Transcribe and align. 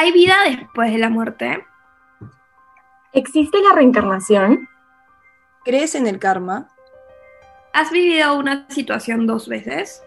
¿Hay 0.00 0.12
vida 0.12 0.34
después 0.46 0.90
de 0.90 0.96
la 0.96 1.10
muerte? 1.10 1.62
¿Existe 3.12 3.58
la 3.60 3.74
reencarnación? 3.74 4.66
¿Crees 5.62 5.94
en 5.94 6.06
el 6.06 6.18
karma? 6.18 6.70
¿Has 7.74 7.90
vivido 7.90 8.34
una 8.38 8.66
situación 8.70 9.26
dos 9.26 9.46
veces? 9.46 10.02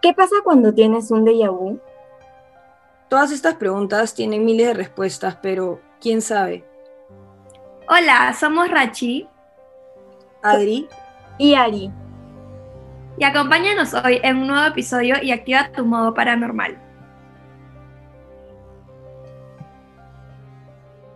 ¿Qué 0.00 0.14
pasa 0.14 0.36
cuando 0.42 0.72
tienes 0.72 1.10
un 1.10 1.26
déjà 1.26 1.50
vu? 1.50 1.78
Todas 3.10 3.32
estas 3.32 3.56
preguntas 3.56 4.14
tienen 4.14 4.46
miles 4.46 4.68
de 4.68 4.72
respuestas, 4.72 5.36
pero 5.42 5.82
¿quién 6.00 6.22
sabe? 6.22 6.64
Hola, 7.90 8.32
somos 8.32 8.70
Rachi 8.70 9.28
Adri 10.42 10.88
y 11.36 11.52
Ari. 11.52 11.92
Y 13.18 13.24
acompáñanos 13.24 13.92
hoy 13.92 14.20
en 14.22 14.38
un 14.38 14.46
nuevo 14.46 14.66
episodio 14.68 15.16
y 15.22 15.32
activa 15.32 15.70
tu 15.70 15.84
modo 15.84 16.14
paranormal. 16.14 16.91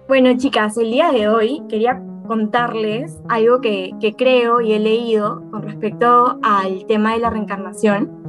Bueno, 0.08 0.30
chicas, 0.36 0.78
el 0.78 0.92
día 0.92 1.10
de 1.10 1.28
hoy 1.28 1.64
quería 1.68 2.00
contarles 2.28 3.20
algo 3.28 3.60
que, 3.60 3.92
creo 4.16 4.60
y 4.60 4.72
he 4.72 4.78
leído 4.78 5.42
con 5.50 5.62
respecto 5.62 6.38
al 6.44 6.86
tema 6.86 7.14
de 7.14 7.18
la 7.18 7.30
reencarnación. 7.30 8.22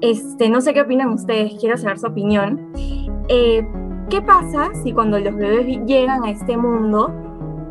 Este, 0.00 0.50
no 0.50 0.60
sé 0.60 0.74
qué 0.74 0.80
opinan 0.80 1.10
ustedes, 1.10 1.54
quiero 1.60 1.76
saber 1.76 2.00
su 2.00 2.08
opinión. 2.08 2.72
Eh, 3.28 3.64
¿Qué 4.10 4.20
pasa 4.20 4.70
si 4.82 4.92
cuando 4.92 5.20
los 5.20 5.36
bebés 5.36 5.78
llegan 5.86 6.24
a 6.24 6.30
este 6.30 6.56
mundo 6.56 7.12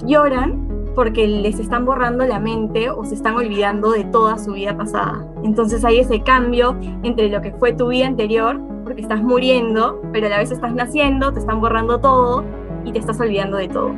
lloran 0.06 0.70
porque 0.96 1.28
les 1.28 1.60
están 1.60 1.84
borrando 1.84 2.26
la 2.26 2.40
mente 2.40 2.90
o 2.90 3.04
se 3.04 3.16
están 3.16 3.36
olvidando 3.36 3.92
de 3.92 4.06
toda 4.06 4.38
su 4.38 4.54
vida 4.54 4.78
pasada? 4.78 5.28
Entonces 5.44 5.84
hay 5.84 6.00
ese 6.00 6.22
cambio 6.24 6.78
entre 7.04 7.28
lo 7.28 7.42
que 7.42 7.52
fue 7.52 7.74
tu 7.74 7.90
vida 7.90 8.08
anterior, 8.08 8.62
porque 8.86 9.02
estás 9.02 9.22
muriendo, 9.22 10.02
pero 10.14 10.28
a 10.28 10.30
la 10.30 10.38
vez 10.38 10.52
estás 10.52 10.74
naciendo, 10.74 11.34
te 11.34 11.40
están 11.40 11.60
borrando 11.60 12.00
todo 12.00 12.46
y 12.86 12.92
te 12.92 13.00
estás 13.00 13.20
olvidando 13.20 13.58
de 13.58 13.68
todo. 13.68 13.92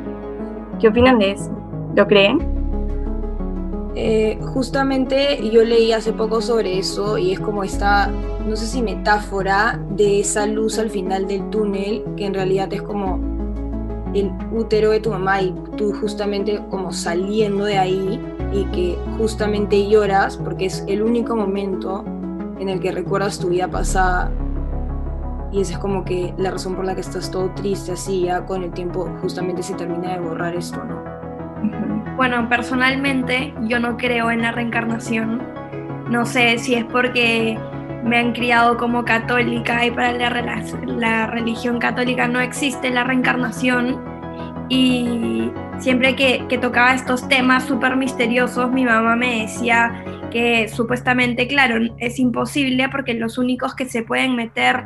¿Qué 0.80 0.88
opinan 0.88 1.18
de 1.18 1.32
eso? 1.32 1.50
¿Lo 1.94 2.06
creen? 2.06 2.54
Eh, 3.96 4.38
justamente 4.42 5.48
yo 5.50 5.62
leí 5.62 5.92
hace 5.92 6.12
poco 6.12 6.40
sobre 6.40 6.78
eso 6.78 7.16
y 7.16 7.32
es 7.32 7.38
como 7.38 7.62
esta, 7.62 8.10
no 8.44 8.56
sé 8.56 8.66
si 8.66 8.82
metáfora 8.82 9.80
de 9.90 10.18
esa 10.18 10.46
luz 10.46 10.78
al 10.78 10.90
final 10.90 11.28
del 11.28 11.48
túnel, 11.50 12.04
que 12.16 12.26
en 12.26 12.34
realidad 12.34 12.72
es 12.72 12.82
como 12.82 13.20
el 14.14 14.32
útero 14.52 14.90
de 14.90 15.00
tu 15.00 15.10
mamá 15.10 15.42
y 15.42 15.54
tú 15.76 15.92
justamente 15.92 16.60
como 16.70 16.92
saliendo 16.92 17.64
de 17.64 17.78
ahí 17.78 18.20
y 18.52 18.64
que 18.66 18.98
justamente 19.18 19.88
lloras 19.88 20.36
porque 20.36 20.66
es 20.66 20.84
el 20.88 21.02
único 21.02 21.36
momento 21.36 22.04
en 22.58 22.68
el 22.68 22.80
que 22.80 22.92
recuerdas 22.92 23.38
tu 23.38 23.48
vida 23.48 23.68
pasada 23.68 24.30
y 25.54 25.60
esa 25.60 25.74
es 25.74 25.78
como 25.78 26.04
que 26.04 26.34
la 26.36 26.50
razón 26.50 26.74
por 26.74 26.84
la 26.84 26.96
que 26.96 27.00
estás 27.00 27.30
todo 27.30 27.48
triste 27.50 27.92
así, 27.92 28.22
ya 28.22 28.44
con 28.44 28.64
el 28.64 28.72
tiempo 28.72 29.08
justamente 29.20 29.62
se 29.62 29.74
termina 29.74 30.14
de 30.14 30.18
borrar 30.18 30.56
esto, 30.56 30.82
¿no? 30.84 31.04
Bueno, 32.16 32.48
personalmente 32.48 33.54
yo 33.62 33.78
no 33.78 33.96
creo 33.96 34.32
en 34.32 34.42
la 34.42 34.50
reencarnación. 34.50 35.40
No 36.10 36.26
sé 36.26 36.58
si 36.58 36.74
es 36.74 36.84
porque 36.84 37.56
me 38.02 38.18
han 38.18 38.32
criado 38.32 38.76
como 38.76 39.04
católica 39.04 39.86
y 39.86 39.92
para 39.92 40.12
la, 40.12 40.62
la 40.86 41.26
religión 41.28 41.78
católica 41.78 42.26
no 42.26 42.40
existe 42.40 42.90
la 42.90 43.04
reencarnación. 43.04 44.02
Y 44.68 45.52
siempre 45.78 46.16
que, 46.16 46.46
que 46.48 46.58
tocaba 46.58 46.94
estos 46.94 47.28
temas 47.28 47.64
súper 47.64 47.96
misteriosos, 47.96 48.72
mi 48.72 48.84
mamá 48.84 49.14
me 49.14 49.42
decía 49.42 50.04
que 50.32 50.68
supuestamente, 50.68 51.46
claro, 51.46 51.76
es 51.98 52.18
imposible 52.18 52.88
porque 52.88 53.14
los 53.14 53.38
únicos 53.38 53.76
que 53.76 53.84
se 53.84 54.02
pueden 54.02 54.34
meter 54.34 54.84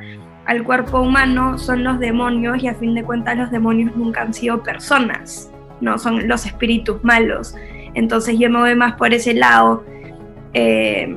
al 0.48 0.64
cuerpo 0.64 1.02
humano 1.02 1.58
son 1.58 1.84
los 1.84 1.98
demonios 1.98 2.62
y 2.62 2.68
a 2.68 2.74
fin 2.74 2.94
de 2.94 3.04
cuentas 3.04 3.36
los 3.36 3.50
demonios 3.50 3.94
nunca 3.94 4.22
han 4.22 4.32
sido 4.32 4.62
personas, 4.62 5.50
no 5.82 5.98
son 5.98 6.26
los 6.26 6.46
espíritus 6.46 7.04
malos. 7.04 7.54
Entonces 7.92 8.38
yo 8.38 8.48
me 8.48 8.58
voy 8.58 8.74
más 8.74 8.94
por 8.94 9.12
ese 9.12 9.34
lado. 9.34 9.84
Eh, 10.54 11.14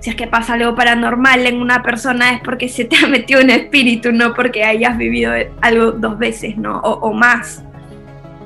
si 0.00 0.10
es 0.10 0.16
que 0.16 0.26
pasa 0.26 0.52
algo 0.52 0.74
paranormal 0.74 1.46
en 1.46 1.62
una 1.62 1.82
persona 1.82 2.32
es 2.32 2.42
porque 2.42 2.68
se 2.68 2.84
te 2.84 2.96
ha 2.96 3.08
metido 3.08 3.40
un 3.40 3.48
espíritu, 3.48 4.12
no 4.12 4.34
porque 4.34 4.64
hayas 4.64 4.98
vivido 4.98 5.32
algo 5.62 5.92
dos 5.92 6.18
veces, 6.18 6.58
¿no? 6.58 6.78
O, 6.80 7.10
más. 7.14 7.64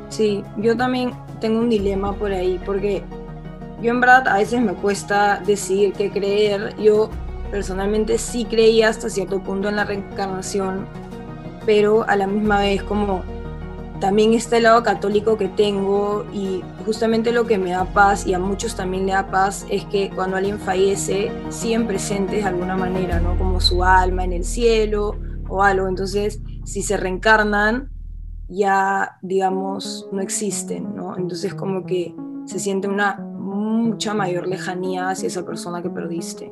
Sí, 0.08 0.44
yo 0.58 0.76
también 0.76 1.10
tengo 1.41 1.58
un 1.58 1.69
dilema 1.69 2.12
por 2.12 2.31
ahí, 2.31 2.60
porque 2.64 3.02
yo 3.82 3.91
en 3.91 4.00
verdad 4.00 4.28
a 4.28 4.38
veces 4.38 4.60
me 4.60 4.75
cuesta 4.75 5.42
decidir 5.44 5.94
qué 5.94 6.10
creer. 6.10 6.76
Yo 6.78 7.10
personalmente 7.50 8.18
sí 8.18 8.44
creía 8.44 8.88
hasta 8.88 9.10
cierto 9.10 9.42
punto 9.42 9.68
en 9.68 9.76
la 9.76 9.84
reencarnación, 9.84 10.86
pero 11.64 12.08
a 12.08 12.16
la 12.16 12.26
misma 12.26 12.60
vez 12.60 12.82
como 12.82 13.22
también 14.00 14.34
este 14.34 14.60
lado 14.60 14.82
católico 14.82 15.36
que 15.36 15.48
tengo 15.48 16.26
y 16.32 16.62
justamente 16.84 17.32
lo 17.32 17.46
que 17.46 17.58
me 17.58 17.70
da 17.70 17.84
paz 17.84 18.26
y 18.26 18.34
a 18.34 18.38
muchos 18.38 18.76
también 18.76 19.06
le 19.06 19.12
da 19.12 19.30
paz 19.30 19.66
es 19.70 19.84
que 19.86 20.10
cuando 20.10 20.36
alguien 20.36 20.58
fallece 20.58 21.32
siguen 21.48 21.86
presentes 21.86 22.42
de 22.42 22.48
alguna 22.48 22.76
manera, 22.76 23.20
¿no? 23.20 23.38
Como 23.38 23.60
su 23.60 23.82
alma 23.82 24.24
en 24.24 24.32
el 24.32 24.44
cielo 24.44 25.16
o 25.48 25.62
algo. 25.62 25.88
Entonces, 25.88 26.40
si 26.64 26.82
se 26.82 26.96
reencarnan, 26.96 27.90
ya, 28.48 29.18
digamos, 29.22 30.08
no 30.12 30.20
existen, 30.20 30.94
¿no? 30.94 31.16
Entonces 31.16 31.54
como 31.54 31.86
que 31.86 32.14
se 32.44 32.58
siente 32.58 32.88
una 32.88 33.16
mucha 33.16 34.14
mayor 34.14 34.46
lejanía 34.46 35.08
hacia 35.08 35.28
esa 35.28 35.44
persona 35.44 35.82
que 35.82 35.90
perdiste. 35.90 36.50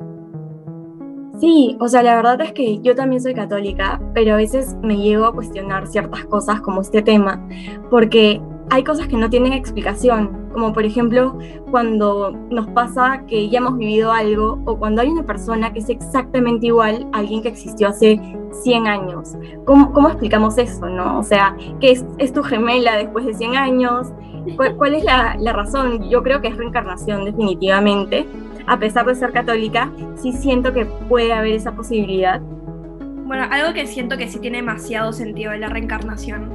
Sí, 1.39 1.75
o 1.81 1.87
sea, 1.87 2.01
la 2.01 2.15
verdad 2.15 2.39
es 2.41 2.53
que 2.53 2.79
yo 2.79 2.95
también 2.95 3.21
soy 3.21 3.33
católica, 3.33 4.01
pero 4.13 4.33
a 4.33 4.37
veces 4.37 4.75
me 4.81 4.97
llego 4.97 5.25
a 5.25 5.33
cuestionar 5.33 5.85
ciertas 5.87 6.23
cosas 6.25 6.61
como 6.61 6.81
este 6.81 7.01
tema, 7.01 7.45
porque 7.89 8.41
hay 8.69 8.83
cosas 8.83 9.07
que 9.07 9.17
no 9.17 9.29
tienen 9.29 9.51
explicación, 9.51 10.49
como 10.53 10.71
por 10.73 10.85
ejemplo 10.85 11.37
cuando 11.69 12.31
nos 12.49 12.67
pasa 12.69 13.23
que 13.27 13.49
ya 13.49 13.59
hemos 13.59 13.77
vivido 13.77 14.11
algo 14.11 14.59
o 14.65 14.77
cuando 14.77 15.01
hay 15.01 15.09
una 15.09 15.23
persona 15.23 15.73
que 15.73 15.79
es 15.79 15.89
exactamente 15.89 16.67
igual 16.67 17.05
a 17.11 17.19
alguien 17.19 17.41
que 17.41 17.49
existió 17.49 17.89
hace 17.89 18.19
100 18.63 18.87
años. 18.87 19.33
¿Cómo, 19.65 20.07
explicamos 20.07 20.57
eso, 20.57 20.87
no? 20.87 21.19
O 21.19 21.23
sea, 21.23 21.55
¿qué 21.81 22.01
es, 22.17 22.33
tu 22.33 22.43
gemela 22.43 22.95
después 22.95 23.25
de 23.25 23.33
100 23.33 23.55
años? 23.55 24.07
¿Cuál, 24.77 24.95
es 24.95 25.03
la, 25.03 25.35
la 25.37 25.51
razón? 25.51 26.09
Yo 26.09 26.23
creo 26.23 26.41
que 26.41 26.47
es 26.47 26.57
reencarnación 26.57 27.25
definitivamente 27.25 28.25
a 28.67 28.79
pesar 28.79 29.05
de 29.05 29.15
ser 29.15 29.31
católica, 29.31 29.91
sí 30.15 30.33
siento 30.33 30.73
que 30.73 30.85
puede 30.85 31.33
haber 31.33 31.53
esa 31.53 31.71
posibilidad. 31.73 32.41
Bueno, 33.25 33.47
algo 33.49 33.73
que 33.73 33.87
siento 33.87 34.17
que 34.17 34.27
sí 34.27 34.39
tiene 34.39 34.57
demasiado 34.57 35.11
sentido 35.11 35.51
de 35.51 35.57
la 35.57 35.69
reencarnación 35.69 36.51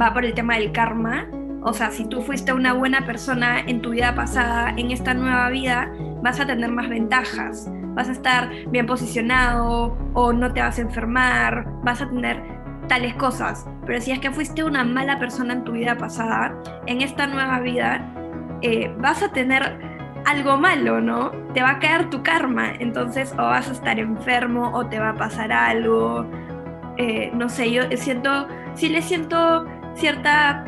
va 0.00 0.12
por 0.12 0.24
el 0.24 0.34
tema 0.34 0.56
del 0.56 0.72
karma. 0.72 1.26
O 1.62 1.72
sea, 1.72 1.90
si 1.90 2.06
tú 2.06 2.22
fuiste 2.22 2.52
una 2.52 2.72
buena 2.72 3.06
persona 3.06 3.60
en 3.60 3.80
tu 3.80 3.90
vida 3.90 4.14
pasada, 4.14 4.74
en 4.76 4.90
esta 4.90 5.14
nueva 5.14 5.48
vida 5.50 5.92
vas 6.22 6.40
a 6.40 6.46
tener 6.46 6.70
más 6.70 6.88
ventajas. 6.88 7.70
Vas 7.94 8.08
a 8.08 8.12
estar 8.12 8.50
bien 8.70 8.86
posicionado 8.86 9.96
o 10.14 10.32
no 10.32 10.52
te 10.52 10.60
vas 10.60 10.78
a 10.78 10.82
enfermar, 10.82 11.66
vas 11.82 12.02
a 12.02 12.08
tener 12.08 12.42
tales 12.88 13.14
cosas. 13.14 13.66
Pero 13.86 14.00
si 14.00 14.10
es 14.10 14.18
que 14.18 14.30
fuiste 14.30 14.64
una 14.64 14.84
mala 14.84 15.18
persona 15.18 15.54
en 15.54 15.64
tu 15.64 15.72
vida 15.72 15.96
pasada, 15.96 16.54
en 16.86 17.02
esta 17.02 17.26
nueva 17.26 17.60
vida 17.60 18.12
eh, 18.62 18.92
vas 18.98 19.22
a 19.22 19.30
tener 19.30 19.93
algo 20.24 20.56
malo, 20.56 21.00
¿no? 21.00 21.30
Te 21.52 21.62
va 21.62 21.72
a 21.72 21.78
caer 21.78 22.10
tu 22.10 22.22
karma, 22.22 22.72
entonces 22.78 23.32
o 23.34 23.42
vas 23.42 23.68
a 23.68 23.72
estar 23.72 23.98
enfermo 23.98 24.70
o 24.74 24.86
te 24.86 24.98
va 24.98 25.10
a 25.10 25.14
pasar 25.14 25.52
algo, 25.52 26.26
eh, 26.96 27.30
no 27.34 27.48
sé, 27.48 27.70
yo 27.70 27.82
siento, 27.96 28.48
sí 28.74 28.88
le 28.88 29.02
siento 29.02 29.66
cierta 29.94 30.64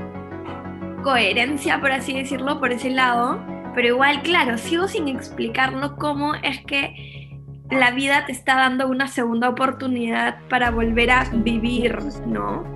coherencia, 1.02 1.80
por 1.80 1.92
así 1.92 2.14
decirlo, 2.14 2.58
por 2.60 2.72
ese 2.72 2.90
lado, 2.90 3.40
pero 3.74 3.88
igual, 3.88 4.22
claro, 4.22 4.58
sigo 4.58 4.88
sin 4.88 5.08
explicarlo 5.08 5.96
cómo 5.96 6.34
es 6.34 6.64
que 6.64 7.28
la 7.70 7.90
vida 7.90 8.26
te 8.26 8.32
está 8.32 8.56
dando 8.56 8.88
una 8.88 9.08
segunda 9.08 9.48
oportunidad 9.48 10.38
para 10.48 10.70
volver 10.70 11.10
a 11.10 11.24
vivir, 11.32 11.98
¿no? 12.26 12.75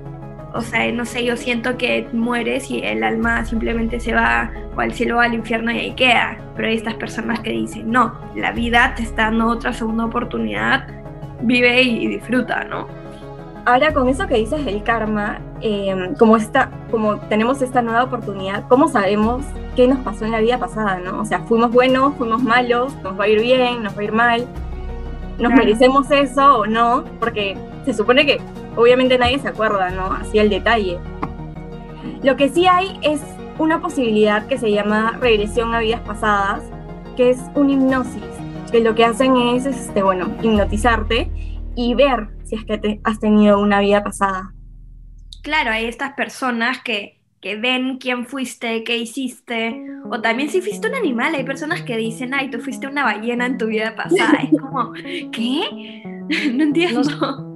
O 0.53 0.63
sea, 0.63 0.91
no 0.93 1.05
sé, 1.05 1.25
yo 1.25 1.37
siento 1.37 1.77
que 1.77 2.09
mueres 2.13 2.71
y 2.71 2.81
el 2.81 3.05
alma 3.05 3.45
simplemente 3.45 4.01
se 4.01 4.15
va 4.15 4.51
o 4.77 4.81
al 4.81 4.93
cielo 4.93 5.19
o 5.19 5.21
al 5.21 5.35
infierno 5.35 5.71
y 5.71 5.79
ahí 5.79 5.93
queda. 5.95 6.39
Pero 6.57 6.69
hay 6.69 6.77
estas 6.77 6.95
personas 6.95 7.41
que 7.41 7.51
dicen, 7.51 7.91
no, 7.91 8.15
la 8.35 8.51
vida 8.53 8.95
te 8.97 9.03
está 9.03 9.25
dando 9.25 9.47
otra 9.47 9.73
segunda 9.73 10.07
oportunidad, 10.07 10.87
vive 11.43 11.83
y 11.83 12.09
disfruta, 12.09 12.65
¿no? 12.65 12.89
Ahora 13.67 13.93
con 13.93 14.09
eso 14.09 14.27
que 14.27 14.37
dices 14.37 14.65
del 14.65 14.83
karma, 14.83 15.39
em, 15.61 16.15
como, 16.15 16.37
esta, 16.37 16.71
como 16.91 17.19
tenemos 17.19 17.61
esta 17.63 17.83
nueva 17.83 18.05
oportunidad, 18.05 18.67
¿cómo 18.69 18.89
sabemos 18.89 19.45
qué 19.77 19.87
nos 19.87 19.99
pasó 20.01 20.25
en 20.25 20.33
la 20.33 20.41
vida 20.41 20.59
pasada, 20.59 20.99
no? 20.99 21.21
O 21.21 21.25
sea, 21.25 21.41
fuimos 21.41 21.71
buenos, 21.71 22.15
fuimos 22.17 22.43
malos, 22.43 22.97
nos 23.03 23.19
va 23.19 23.25
a 23.25 23.29
ir 23.29 23.41
bien, 23.41 23.83
nos 23.83 23.97
va 23.97 24.01
a 24.01 24.05
ir 24.05 24.13
mal, 24.13 24.47
¿nos 25.39 25.53
merecemos 25.53 26.11
eso 26.11 26.61
o 26.61 26.67
no? 26.67 27.05
Porque 27.21 27.57
se 27.85 27.93
supone 27.93 28.25
que 28.25 28.41
obviamente 28.77 29.19
nadie 29.19 29.39
se 29.39 29.49
acuerda, 29.49 29.91
¿no? 29.91 30.13
Así 30.13 30.39
el 30.39 30.51
detalle. 30.51 30.99
Lo 32.23 32.37
que 32.37 32.49
sí 32.49 32.67
hay 32.67 32.99
es 33.03 33.21
una 33.59 33.81
posibilidad 33.81 34.47
que 34.47 34.59
se 34.59 34.71
llama 34.71 35.19
regresión 35.21 35.75
a 35.75 35.81
vidas 35.81 36.01
pasadas, 36.01 36.63
que 37.17 37.31
es 37.31 37.39
un 37.55 37.71
hipnosis, 37.71 38.23
que 38.71 38.81
lo 38.81 38.95
que 38.95 39.05
hacen 39.05 39.37
es, 39.37 39.67
este, 39.67 40.03
bueno, 40.03 40.35
hipnotizarte 40.43 41.31
y 41.77 41.95
ver 41.95 42.29
si 42.45 42.57
es 42.57 42.65
que 42.65 42.79
te 42.79 43.01
has 43.05 43.21
tenido 43.21 43.61
una 43.61 43.81
vida 43.81 44.03
pasada. 44.03 44.53
claro, 45.43 45.71
hay 45.71 45.87
estas 45.87 46.13
personas 46.15 46.83
que, 46.83 47.21
que 47.41 47.57
ven 47.57 47.99
quién 47.99 48.27
fuiste, 48.27 48.85
qué 48.85 48.99
hiciste, 48.99 49.83
o 50.11 50.21
también 50.21 50.51
si 50.51 50.61
fuiste 50.61 50.89
un 50.89 50.95
animal, 50.95 51.35
hay 51.35 51.45
personas 51.45 51.83
que 51.83 51.97
dicen, 51.97 52.35
ay, 52.35 52.51
tú 52.51 52.61
fuiste 52.61 52.87
una 52.87 53.05
ballena 53.05 53.47
en 53.47 53.57
tu 53.57 53.67
vida 53.67 53.95
pasada, 53.97 54.41
es 54.43 54.51
como, 54.61 54.93
¿qué? 55.33 56.03
no 56.55 56.63
entiendo. 56.63 57.50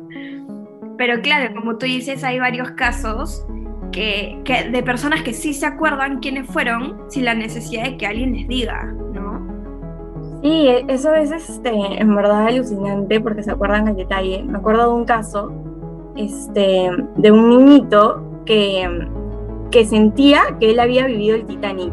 Pero 0.96 1.20
claro, 1.20 1.54
como 1.54 1.76
tú 1.76 1.86
dices, 1.86 2.24
hay 2.24 2.38
varios 2.38 2.70
casos 2.72 3.46
que, 3.92 4.40
que, 4.44 4.70
de 4.70 4.82
personas 4.82 5.22
que 5.22 5.32
sí 5.32 5.54
se 5.54 5.66
acuerdan 5.66 6.20
quiénes 6.20 6.46
fueron 6.46 7.02
sin 7.08 7.24
la 7.24 7.34
necesidad 7.34 7.84
de 7.84 7.96
que 7.96 8.06
alguien 8.06 8.32
les 8.32 8.48
diga, 8.48 8.84
¿no? 8.84 10.40
Sí, 10.42 10.68
e, 10.68 10.84
eso 10.88 11.14
es 11.14 11.30
este, 11.30 11.70
en 11.70 12.14
verdad 12.14 12.48
alucinante 12.48 13.20
porque 13.20 13.42
se 13.42 13.50
acuerdan 13.50 13.88
al 13.88 13.96
detalle. 13.96 14.42
Me 14.44 14.58
acuerdo 14.58 14.88
de 14.88 14.94
un 14.94 15.04
caso 15.04 15.52
este, 16.16 16.90
de 17.16 17.30
un 17.32 17.48
niñito 17.48 18.42
que 18.44 19.08
que 19.74 19.84
sentía 19.84 20.56
que 20.60 20.70
él 20.70 20.78
había 20.78 21.04
vivido 21.04 21.34
el 21.34 21.46
Titanic. 21.46 21.92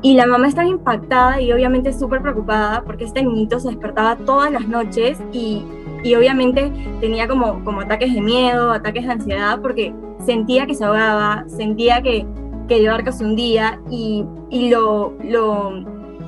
Y 0.00 0.14
la 0.14 0.26
mamá 0.26 0.46
estaba 0.46 0.68
impactada 0.68 1.40
y 1.40 1.52
obviamente 1.52 1.92
súper 1.92 2.22
preocupada 2.22 2.84
porque 2.84 3.02
este 3.02 3.20
niñito 3.20 3.58
se 3.58 3.70
despertaba 3.70 4.14
todas 4.14 4.52
las 4.52 4.68
noches 4.68 5.20
y, 5.32 5.64
y, 6.02 6.14
obviamente 6.14 6.72
tenía 7.00 7.28
como, 7.28 7.62
como 7.64 7.80
ataques 7.80 8.12
de 8.14 8.20
miedo, 8.20 8.72
ataques 8.72 9.04
de 9.04 9.12
ansiedad 9.12 9.60
porque 9.60 9.94
sentía 10.24 10.66
que 10.66 10.74
se 10.74 10.84
ahogaba, 10.84 11.44
sentía 11.48 12.02
que, 12.02 12.26
que 12.68 12.76
el 12.78 12.88
barco 12.88 13.12
se 13.12 13.24
hundía 13.24 13.80
y, 13.90 14.24
y 14.50 14.70
lo, 14.70 15.14
lo, 15.24 15.84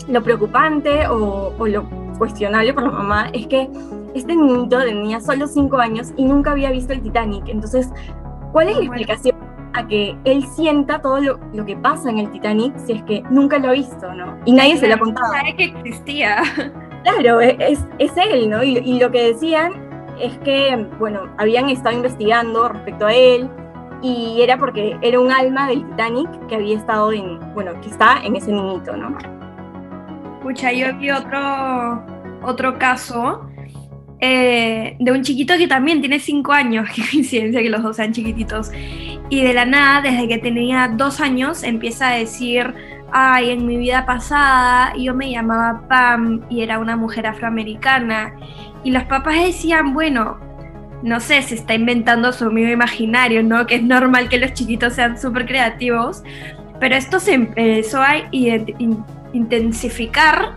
lo, 0.08 0.22
preocupante 0.22 1.06
o, 1.08 1.54
o, 1.58 1.66
lo 1.66 1.84
cuestionable 2.18 2.72
por 2.72 2.84
la 2.84 2.90
mamá 2.90 3.30
es 3.32 3.46
que 3.46 3.68
este 4.14 4.34
niñito 4.34 4.78
tenía 4.80 5.20
solo 5.20 5.46
5 5.46 5.76
años 5.78 6.12
y 6.16 6.24
nunca 6.24 6.52
había 6.52 6.70
visto 6.70 6.92
el 6.92 7.00
Titanic. 7.00 7.48
Entonces, 7.48 7.90
¿cuál 8.52 8.68
es 8.68 8.76
la 8.76 8.84
explicación 8.84 9.36
a 9.72 9.86
que 9.86 10.16
él 10.24 10.44
sienta 10.56 11.00
todo 11.00 11.20
lo, 11.20 11.40
lo, 11.52 11.64
que 11.64 11.76
pasa 11.76 12.10
en 12.10 12.18
el 12.18 12.30
Titanic 12.30 12.76
si 12.78 12.92
es 12.92 13.02
que 13.04 13.22
nunca 13.30 13.58
lo 13.58 13.68
ha 13.68 13.72
visto, 13.72 14.12
¿no? 14.14 14.36
Y 14.44 14.52
nadie 14.52 14.76
se 14.76 14.88
lo 14.88 14.94
ha 14.94 14.98
contado. 14.98 15.32
Sabe 15.32 15.56
que 15.56 15.64
existía. 15.64 16.42
Claro, 17.02 17.40
e, 17.40 17.56
es, 17.58 17.84
es 17.98 18.12
él, 18.16 18.50
¿no? 18.50 18.62
Y, 18.62 18.78
y, 18.78 18.98
lo 18.98 19.10
que 19.10 19.32
decían 19.32 19.72
es 20.20 20.36
que, 20.38 20.86
bueno, 20.98 21.32
habían 21.38 21.68
estado 21.68 21.96
investigando 21.96 22.68
respecto 22.68 23.06
a 23.06 23.14
él 23.14 23.48
y 24.02 24.40
era 24.40 24.58
porque 24.58 24.96
era 25.02 25.20
un 25.20 25.30
alma 25.30 25.68
del 25.68 25.86
Titanic 25.90 26.46
que 26.48 26.56
había 26.56 26.76
estado 26.76 27.12
en, 27.12 27.38
bueno, 27.54 27.72
que 27.80 27.88
está 27.88 28.20
en 28.24 28.36
ese 28.36 28.52
niñito, 28.52 28.96
¿no? 28.96 29.16
Escucha, 30.38 30.72
yo 30.72 30.96
vi 30.98 31.10
otro, 31.10 32.02
otro 32.42 32.78
caso 32.78 33.50
eh, 34.22 34.96
de 34.98 35.12
un 35.12 35.22
chiquito 35.22 35.56
que 35.56 35.66
también 35.66 36.00
tiene 36.00 36.18
5 36.18 36.52
años, 36.52 36.88
qué 36.94 37.02
coincidencia 37.10 37.62
que 37.62 37.70
los 37.70 37.82
dos 37.82 37.96
sean 37.96 38.12
chiquititos, 38.12 38.70
y 39.30 39.42
de 39.42 39.54
la 39.54 39.64
nada, 39.64 40.02
desde 40.02 40.28
que 40.28 40.38
tenía 40.38 40.88
dos 40.88 41.20
años, 41.20 41.62
empieza 41.62 42.08
a 42.08 42.16
decir, 42.16 42.74
ay, 43.12 43.50
en 43.50 43.66
mi 43.66 43.76
vida 43.76 44.06
pasada 44.06 44.92
yo 44.96 45.14
me 45.14 45.30
llamaba 45.30 45.82
Pam 45.88 46.42
y 46.48 46.62
era 46.62 46.78
una 46.78 46.96
mujer 46.96 47.26
afroamericana, 47.26 48.34
y 48.82 48.90
los 48.90 49.04
papás 49.04 49.34
decían, 49.36 49.92
bueno, 49.92 50.38
no 51.02 51.20
sé, 51.20 51.42
se 51.42 51.54
está 51.54 51.74
inventando 51.74 52.32
su 52.32 52.46
amigo 52.46 52.68
imaginario, 52.68 53.42
¿no? 53.42 53.66
Que 53.66 53.76
es 53.76 53.82
normal 53.82 54.28
que 54.28 54.38
los 54.38 54.52
chiquitos 54.52 54.94
sean 54.94 55.20
súper 55.20 55.46
creativos, 55.46 56.22
pero 56.78 56.94
esto 56.96 57.20
se 57.20 57.34
empezó 57.34 58.02
a 58.02 58.16
intensificar 59.32 60.54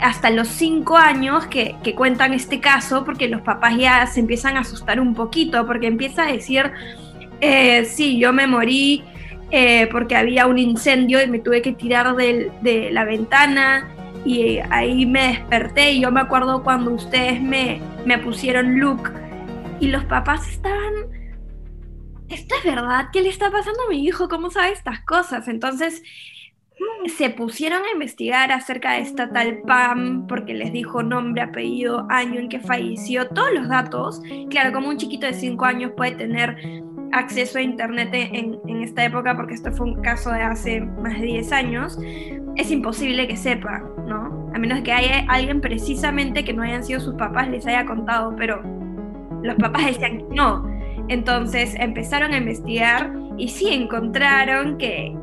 hasta 0.00 0.30
los 0.30 0.48
cinco 0.48 0.96
años 0.96 1.46
que, 1.46 1.76
que, 1.82 1.94
cuentan 1.94 2.32
este 2.32 2.60
caso, 2.60 3.04
porque 3.04 3.28
los 3.28 3.42
papás 3.42 3.76
ya 3.76 4.06
se 4.06 4.20
empiezan 4.20 4.56
a 4.56 4.60
asustar 4.60 5.00
un 5.00 5.14
poquito, 5.14 5.66
porque 5.66 5.88
empieza 5.88 6.22
a 6.22 6.32
decir, 6.32 6.72
eh, 7.40 7.84
sí, 7.84 8.18
yo 8.18 8.32
me 8.32 8.46
morí 8.46 9.04
eh, 9.50 9.88
porque 9.90 10.16
había 10.16 10.46
un 10.46 10.58
incendio 10.58 11.22
y 11.22 11.28
me 11.28 11.38
tuve 11.38 11.62
que 11.62 11.72
tirar 11.72 12.14
de, 12.16 12.50
de 12.62 12.90
la 12.90 13.04
ventana 13.04 13.88
y 14.24 14.58
ahí 14.70 15.06
me 15.06 15.28
desperté 15.28 15.92
y 15.92 16.00
yo 16.00 16.10
me 16.10 16.20
acuerdo 16.20 16.62
cuando 16.62 16.92
ustedes 16.92 17.40
me, 17.40 17.80
pusieron 18.22 18.78
look 18.78 19.10
y 19.80 19.88
los 19.88 20.04
papás 20.04 20.48
estaban... 20.48 20.92
¿Esto 22.28 22.54
es 22.58 22.64
verdad? 22.64 23.08
¿Qué 23.12 23.22
le 23.22 23.28
está 23.28 23.50
pasando 23.50 23.82
a 23.82 23.90
mi 23.90 24.04
hijo? 24.04 24.28
¿Cómo 24.28 24.50
sabe 24.50 24.72
estas 24.72 25.00
cosas? 25.00 25.48
Entonces, 25.48 26.02
se 27.16 27.30
pusieron 27.30 27.82
a 27.82 27.92
investigar 27.92 28.52
acerca 28.52 28.92
de 28.92 29.00
esta 29.00 29.32
tal 29.32 29.62
Pam 29.62 30.26
porque 30.28 30.54
les 30.54 30.72
dijo 30.72 31.02
nombre, 31.02 31.42
apellido, 31.42 32.06
año 32.08 32.38
en 32.38 32.48
que 32.48 32.60
falleció, 32.60 33.28
todos 33.28 33.52
los 33.52 33.68
datos. 33.68 34.22
Claro, 34.48 34.72
como 34.72 34.90
un 34.90 34.96
chiquito 34.96 35.26
de 35.26 35.32
5 35.32 35.64
años 35.64 35.92
puede 35.96 36.12
tener 36.12 36.56
acceso 37.12 37.58
a 37.58 37.62
internet 37.62 38.10
en, 38.12 38.58
en, 38.66 38.82
esta 38.82 39.04
época, 39.04 39.36
porque 39.36 39.54
esto 39.54 39.72
fue 39.72 39.86
un 39.86 40.02
caso 40.02 40.30
de 40.30 40.42
hace 40.42 40.80
más 40.80 41.18
de 41.20 41.26
10 41.26 41.52
años, 41.52 41.98
es 42.56 42.70
imposible 42.70 43.26
que 43.26 43.36
sepa, 43.36 43.82
¿no? 44.06 44.50
A 44.54 44.58
menos 44.58 44.80
que 44.80 44.92
haya 44.92 45.24
alguien 45.28 45.60
precisamente 45.60 46.44
que 46.44 46.52
no 46.52 46.62
hayan 46.62 46.84
sido 46.84 47.00
sus 47.00 47.14
papás 47.14 47.48
les 47.48 47.66
haya 47.66 47.84
contado, 47.86 48.34
pero 48.36 48.62
los 49.42 49.54
papás 49.56 49.86
decían 49.86 50.18
que 50.18 50.34
no. 50.34 50.68
Entonces 51.08 51.74
empezaron 51.78 52.32
a 52.32 52.38
investigar 52.38 53.12
y 53.36 53.48
sí 53.48 53.72
encontraron 53.72 54.78
que 54.78 55.16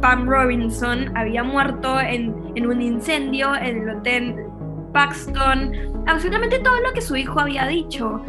Pam 0.00 0.28
Robinson 0.28 1.16
había 1.16 1.42
muerto 1.42 2.00
en, 2.00 2.34
en 2.56 2.66
un 2.66 2.82
incendio 2.82 3.54
en 3.54 3.82
el 3.82 3.96
hotel 3.96 4.34
Paxton, 4.92 5.72
absolutamente 6.06 6.58
todo 6.58 6.80
lo 6.80 6.92
que 6.92 7.00
su 7.00 7.16
hijo 7.16 7.40
había 7.40 7.66
dicho. 7.66 8.22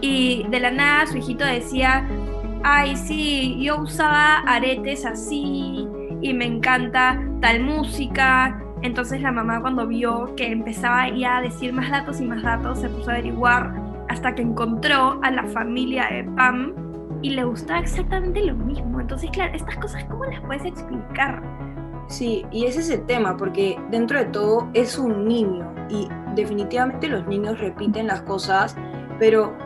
Y 0.00 0.46
de 0.50 0.60
la 0.60 0.70
nada 0.70 1.06
su 1.06 1.18
hijito 1.18 1.44
decía, 1.44 2.06
ay 2.68 2.96
sí, 2.96 3.62
yo 3.62 3.80
usaba 3.80 4.38
aretes 4.40 5.06
así 5.06 5.86
y 6.20 6.34
me 6.34 6.46
encanta 6.46 7.24
tal 7.40 7.62
música. 7.62 8.60
Entonces 8.82 9.22
la 9.22 9.30
mamá 9.30 9.60
cuando 9.60 9.86
vio 9.86 10.34
que 10.34 10.50
empezaba 10.50 11.08
ya 11.08 11.36
a 11.36 11.42
decir 11.42 11.72
más 11.72 11.88
datos 11.88 12.20
y 12.20 12.24
más 12.24 12.42
datos, 12.42 12.80
se 12.80 12.88
puso 12.88 13.10
a 13.10 13.14
averiguar 13.14 13.72
hasta 14.08 14.34
que 14.34 14.42
encontró 14.42 15.20
a 15.22 15.30
la 15.30 15.44
familia 15.44 16.08
de 16.10 16.24
Pam 16.24 16.74
y 17.22 17.30
le 17.30 17.44
gustaba 17.44 17.78
exactamente 17.78 18.42
lo 18.42 18.56
mismo. 18.56 19.00
Entonces, 19.00 19.30
claro, 19.30 19.54
estas 19.54 19.76
cosas, 19.76 20.04
¿cómo 20.06 20.24
las 20.24 20.40
puedes 20.40 20.64
explicar? 20.64 21.40
Sí, 22.08 22.44
y 22.50 22.66
ese 22.66 22.80
es 22.80 22.90
el 22.90 23.06
tema, 23.06 23.36
porque 23.36 23.78
dentro 23.92 24.18
de 24.18 24.24
todo 24.26 24.68
es 24.74 24.98
un 24.98 25.28
niño 25.28 25.72
y 25.88 26.08
definitivamente 26.34 27.06
los 27.06 27.24
niños 27.28 27.60
repiten 27.60 28.08
las 28.08 28.22
cosas, 28.22 28.76
pero 29.20 29.56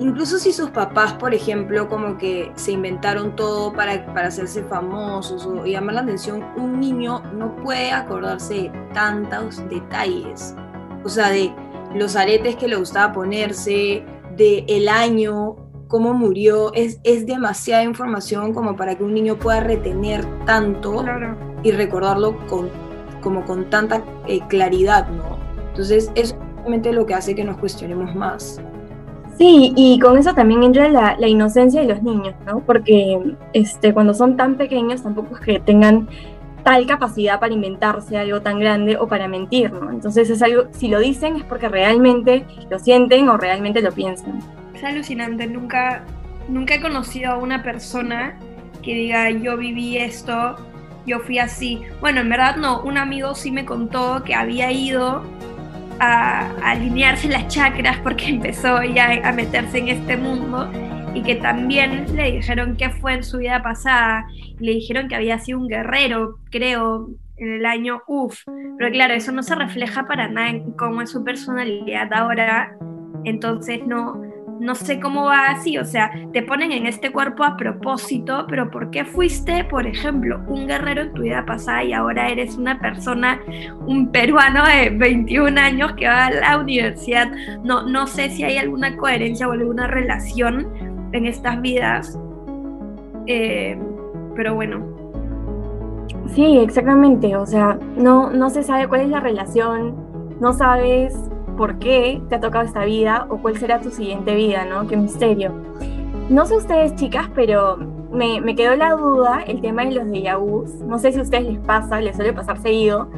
incluso 0.00 0.38
si 0.38 0.52
sus 0.52 0.70
papás, 0.70 1.12
por 1.12 1.34
ejemplo, 1.34 1.88
como 1.88 2.18
que 2.18 2.50
se 2.56 2.72
inventaron 2.72 3.36
todo 3.36 3.72
para, 3.72 4.04
para 4.12 4.28
hacerse 4.28 4.64
famosos 4.64 5.46
o 5.46 5.64
llamar 5.64 5.94
la 5.94 6.00
atención, 6.00 6.44
un 6.56 6.80
niño 6.80 7.22
no 7.34 7.54
puede 7.56 7.92
acordarse 7.92 8.54
de 8.54 8.72
tantos 8.92 9.62
detalles. 9.68 10.54
O 11.04 11.08
sea, 11.08 11.30
de 11.30 11.52
los 11.94 12.16
aretes 12.16 12.56
que 12.56 12.68
le 12.68 12.76
gustaba 12.76 13.12
ponerse, 13.12 14.04
de 14.36 14.64
el 14.68 14.88
año, 14.88 15.56
cómo 15.88 16.14
murió, 16.14 16.72
es, 16.72 16.98
es 17.04 17.26
demasiada 17.26 17.82
información 17.84 18.54
como 18.54 18.76
para 18.76 18.96
que 18.96 19.04
un 19.04 19.12
niño 19.12 19.38
pueda 19.38 19.60
retener 19.60 20.24
tanto 20.46 21.04
y 21.62 21.72
recordarlo 21.72 22.38
con, 22.46 22.70
como 23.20 23.44
con 23.44 23.68
tanta 23.68 24.02
eh, 24.26 24.40
claridad, 24.48 25.08
¿no? 25.08 25.38
Entonces, 25.68 26.10
es 26.14 26.34
lo 26.92 27.06
que 27.06 27.14
hace 27.14 27.34
que 27.34 27.44
nos 27.44 27.56
cuestionemos 27.56 28.14
más. 28.14 28.60
Sí, 29.40 29.72
y 29.74 29.98
con 29.98 30.18
eso 30.18 30.34
también 30.34 30.62
entra 30.62 30.88
la, 30.90 31.16
la, 31.18 31.26
inocencia 31.26 31.80
de 31.80 31.88
los 31.88 32.02
niños, 32.02 32.34
¿no? 32.46 32.60
Porque 32.60 33.18
este, 33.54 33.94
cuando 33.94 34.12
son 34.12 34.36
tan 34.36 34.56
pequeños 34.56 35.02
tampoco 35.02 35.34
es 35.36 35.40
que 35.40 35.60
tengan 35.60 36.08
tal 36.62 36.86
capacidad 36.86 37.40
para 37.40 37.54
inventarse 37.54 38.18
algo 38.18 38.42
tan 38.42 38.60
grande 38.60 38.98
o 38.98 39.08
para 39.08 39.28
mentir, 39.28 39.72
¿no? 39.72 39.90
Entonces 39.90 40.28
es 40.28 40.42
algo, 40.42 40.64
si 40.72 40.88
lo 40.88 41.00
dicen 41.00 41.36
es 41.36 41.44
porque 41.44 41.68
realmente 41.68 42.44
lo 42.68 42.78
sienten 42.78 43.30
o 43.30 43.38
realmente 43.38 43.80
lo 43.80 43.92
piensan 43.92 44.40
es 44.80 44.84
alucinante. 44.84 45.46
Nunca, 45.46 46.02
nunca 46.48 46.74
he 46.74 46.80
conocido 46.80 47.32
a 47.32 47.38
una 47.38 47.62
persona 47.62 48.38
que 48.82 48.94
diga 48.94 49.30
yo 49.30 49.56
viví 49.56 49.98
esto, 49.98 50.56
yo 51.06 51.20
fui 51.20 51.38
así. 51.38 51.82
Bueno, 52.00 52.20
en 52.20 52.30
verdad 52.30 52.56
no, 52.56 52.82
un 52.82 52.98
amigo 52.98 53.34
sí 53.34 53.50
me 53.50 53.64
contó 53.64 54.22
que 54.24 54.34
había 54.34 54.72
ido 54.72 55.22
alinearse 56.00 57.28
las 57.28 57.48
chakras 57.48 57.98
porque 57.98 58.26
empezó 58.28 58.82
ya 58.82 59.20
a 59.22 59.32
meterse 59.32 59.78
en 59.78 59.88
este 59.88 60.16
mundo 60.16 60.70
y 61.14 61.22
que 61.22 61.36
también 61.36 62.14
le 62.14 62.32
dijeron 62.32 62.76
que 62.76 62.90
fue 62.90 63.14
en 63.14 63.24
su 63.24 63.38
vida 63.38 63.62
pasada, 63.62 64.26
le 64.58 64.72
dijeron 64.72 65.08
que 65.08 65.16
había 65.16 65.38
sido 65.38 65.58
un 65.58 65.68
guerrero, 65.68 66.38
creo, 66.50 67.08
en 67.36 67.52
el 67.54 67.66
año 67.66 68.02
UF, 68.06 68.44
pero 68.78 68.90
claro, 68.92 69.14
eso 69.14 69.32
no 69.32 69.42
se 69.42 69.54
refleja 69.54 70.06
para 70.06 70.28
nada 70.28 70.50
en 70.50 70.72
cómo 70.72 71.02
es 71.02 71.10
su 71.10 71.24
personalidad 71.24 72.12
ahora, 72.12 72.76
entonces 73.24 73.80
no, 73.86 74.22
no 74.60 74.74
sé 74.74 75.00
cómo 75.00 75.24
va 75.24 75.46
así, 75.46 75.78
o 75.78 75.84
sea, 75.86 76.12
te 76.32 76.42
ponen 76.42 76.70
en 76.70 76.86
este 76.86 77.10
cuerpo 77.10 77.44
a 77.44 77.56
propósito, 77.56 78.44
pero 78.46 78.70
¿por 78.70 78.90
qué 78.90 79.06
fuiste, 79.06 79.64
por 79.64 79.86
ejemplo, 79.86 80.42
un 80.46 80.66
guerrero 80.66 81.00
en 81.02 81.14
tu 81.14 81.22
vida 81.22 81.46
pasada 81.46 81.82
y 81.82 81.94
ahora 81.94 82.28
eres 82.28 82.58
una 82.58 82.78
persona, 82.78 83.40
un 83.86 84.12
peruano 84.12 84.66
de 84.66 84.90
21 84.90 85.58
años 85.58 85.94
que 85.94 86.06
va 86.06 86.26
a 86.26 86.30
la 86.30 86.58
universidad? 86.58 87.32
No, 87.64 87.86
no 87.86 88.06
sé 88.06 88.28
si 88.28 88.44
hay 88.44 88.58
alguna 88.58 88.94
coherencia 88.98 89.48
o 89.48 89.52
alguna 89.52 89.86
relación 89.86 90.68
en 91.12 91.26
estas 91.26 91.60
vidas, 91.62 92.18
Eh, 93.26 93.78
pero 94.34 94.54
bueno. 94.54 94.82
Sí, 96.34 96.58
exactamente. 96.58 97.36
O 97.36 97.46
sea, 97.46 97.78
no, 97.96 98.30
no 98.30 98.50
se 98.50 98.62
sabe 98.62 98.88
cuál 98.88 99.02
es 99.02 99.08
la 99.08 99.20
relación, 99.20 99.94
no 100.40 100.52
sabes 100.52 101.14
por 101.60 101.78
qué 101.78 102.22
te 102.30 102.36
ha 102.36 102.40
tocado 102.40 102.64
esta 102.64 102.86
vida 102.86 103.26
o 103.28 103.36
cuál 103.36 103.54
será 103.58 103.82
tu 103.82 103.90
siguiente 103.90 104.34
vida, 104.34 104.64
¿no? 104.64 104.88
Qué 104.88 104.96
misterio. 104.96 105.52
No 106.30 106.46
sé 106.46 106.56
ustedes, 106.56 106.94
chicas, 106.94 107.28
pero 107.34 107.76
me, 108.10 108.40
me 108.40 108.54
quedó 108.54 108.76
la 108.76 108.92
duda 108.92 109.42
el 109.46 109.60
tema 109.60 109.84
de 109.84 109.90
los 109.90 110.04
déjà 110.06 110.38
vus. 110.38 110.70
No 110.76 110.98
sé 110.98 111.12
si 111.12 111.18
a 111.18 111.22
ustedes 111.22 111.44
les 111.44 111.58
pasa, 111.58 112.00
les 112.00 112.16
suele 112.16 112.32
pasar 112.32 112.56
seguido, 112.62 113.10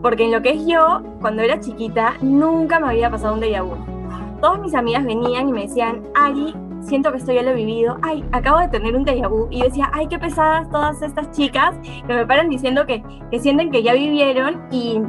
porque 0.00 0.24
en 0.24 0.32
lo 0.32 0.40
que 0.40 0.52
es 0.52 0.66
yo, 0.66 1.02
cuando 1.20 1.42
era 1.42 1.60
chiquita, 1.60 2.14
nunca 2.22 2.80
me 2.80 2.88
había 2.88 3.10
pasado 3.10 3.34
un 3.34 3.40
déjà 3.40 3.62
vu. 3.62 3.76
Todas 4.40 4.60
mis 4.62 4.74
amigas 4.74 5.04
venían 5.04 5.50
y 5.50 5.52
me 5.52 5.66
decían, 5.66 6.00
Ari, 6.14 6.54
siento 6.80 7.12
que 7.12 7.18
esto 7.18 7.32
ya 7.32 7.42
lo 7.42 7.50
he 7.50 7.54
vivido, 7.54 7.98
ay, 8.00 8.24
acabo 8.32 8.60
de 8.60 8.68
tener 8.68 8.96
un 8.96 9.04
déjà 9.04 9.28
vu, 9.28 9.46
y 9.50 9.58
yo 9.58 9.66
decía, 9.66 9.90
ay, 9.92 10.06
qué 10.06 10.18
pesadas 10.18 10.70
todas 10.70 11.02
estas 11.02 11.30
chicas 11.32 11.76
que 12.06 12.14
me 12.14 12.24
paran 12.24 12.48
diciendo 12.48 12.86
que, 12.86 13.02
que 13.30 13.38
sienten 13.40 13.70
que 13.70 13.82
ya 13.82 13.92
vivieron, 13.92 14.58
y, 14.70 15.02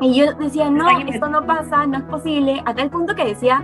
y 0.00 0.14
yo 0.14 0.32
decía, 0.34 0.70
no, 0.70 0.88
esto 1.06 1.28
no 1.28 1.44
pasa, 1.44 1.86
no 1.86 1.98
es 1.98 2.04
posible, 2.04 2.62
a 2.64 2.74
tal 2.74 2.90
punto 2.90 3.14
que 3.14 3.24
decía, 3.24 3.62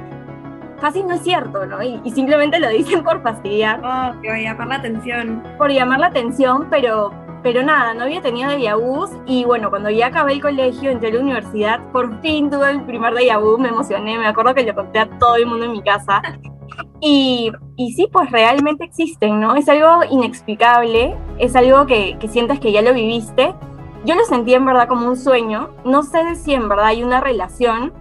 fácil 0.81 1.07
no 1.07 1.15
es 1.15 1.23
cierto, 1.23 1.65
¿no? 1.67 1.83
Y, 1.83 2.01
y 2.05 2.11
simplemente 2.11 2.59
lo 2.59 2.69
dicen 2.69 3.03
por 3.05 3.23
fastidiar. 3.23 3.81
Oh, 3.85 4.21
por 4.23 4.37
llamar 4.37 4.69
la 4.69 4.75
atención. 4.77 5.43
Por 5.57 5.71
llamar 5.71 6.01
la 6.01 6.07
atención, 6.09 6.67
pero, 6.71 7.13
pero 7.43 7.63
nada, 7.63 7.95
no 7.95 8.03
había 8.03 8.21
tenido 8.21 8.51
déjà 8.51 8.77
vus 8.77 9.11
y 9.27 9.45
bueno, 9.45 9.71
cuando 9.71 9.91
ya 9.91 10.09
acabé 10.09 10.33
el 10.33 10.43
colegio, 10.43 10.91
entré 10.91 11.11
a 11.11 11.15
la 11.15 11.21
universidad, 11.21 11.81
por 11.93 12.21
fin 12.21 12.51
tuve 12.51 12.71
el 12.71 12.83
primer 12.83 13.15
déjà 13.15 13.41
vu, 13.41 13.59
me 13.59 13.69
emocioné, 13.69 14.19
me 14.19 14.27
acuerdo 14.27 14.55
que 14.55 14.65
le 14.65 14.75
conté 14.75 14.99
a 14.99 15.09
todo 15.19 15.37
el 15.37 15.47
mundo 15.47 15.67
en 15.67 15.73
mi 15.73 15.83
casa. 15.83 16.21
Y, 17.01 17.53
y 17.77 17.93
sí, 17.93 18.09
pues 18.11 18.31
realmente 18.31 18.85
existen, 18.85 19.39
¿no? 19.41 19.55
Es 19.55 19.69
algo 19.69 20.03
inexplicable, 20.11 21.15
es 21.39 21.55
algo 21.55 21.87
que, 21.87 22.17
que 22.19 22.29
sientes 22.29 22.59
que 22.59 22.73
ya 22.73 22.83
lo 22.83 22.93
viviste. 22.93 23.55
Yo 24.05 24.15
lo 24.15 24.25
sentí 24.25 24.53
en 24.53 24.67
verdad 24.67 24.87
como 24.87 25.09
un 25.09 25.17
sueño, 25.17 25.71
no 25.85 26.03
sé 26.03 26.35
si 26.35 26.53
en 26.53 26.69
verdad 26.69 26.87
hay 26.87 27.03
una 27.03 27.21
relación 27.21 27.93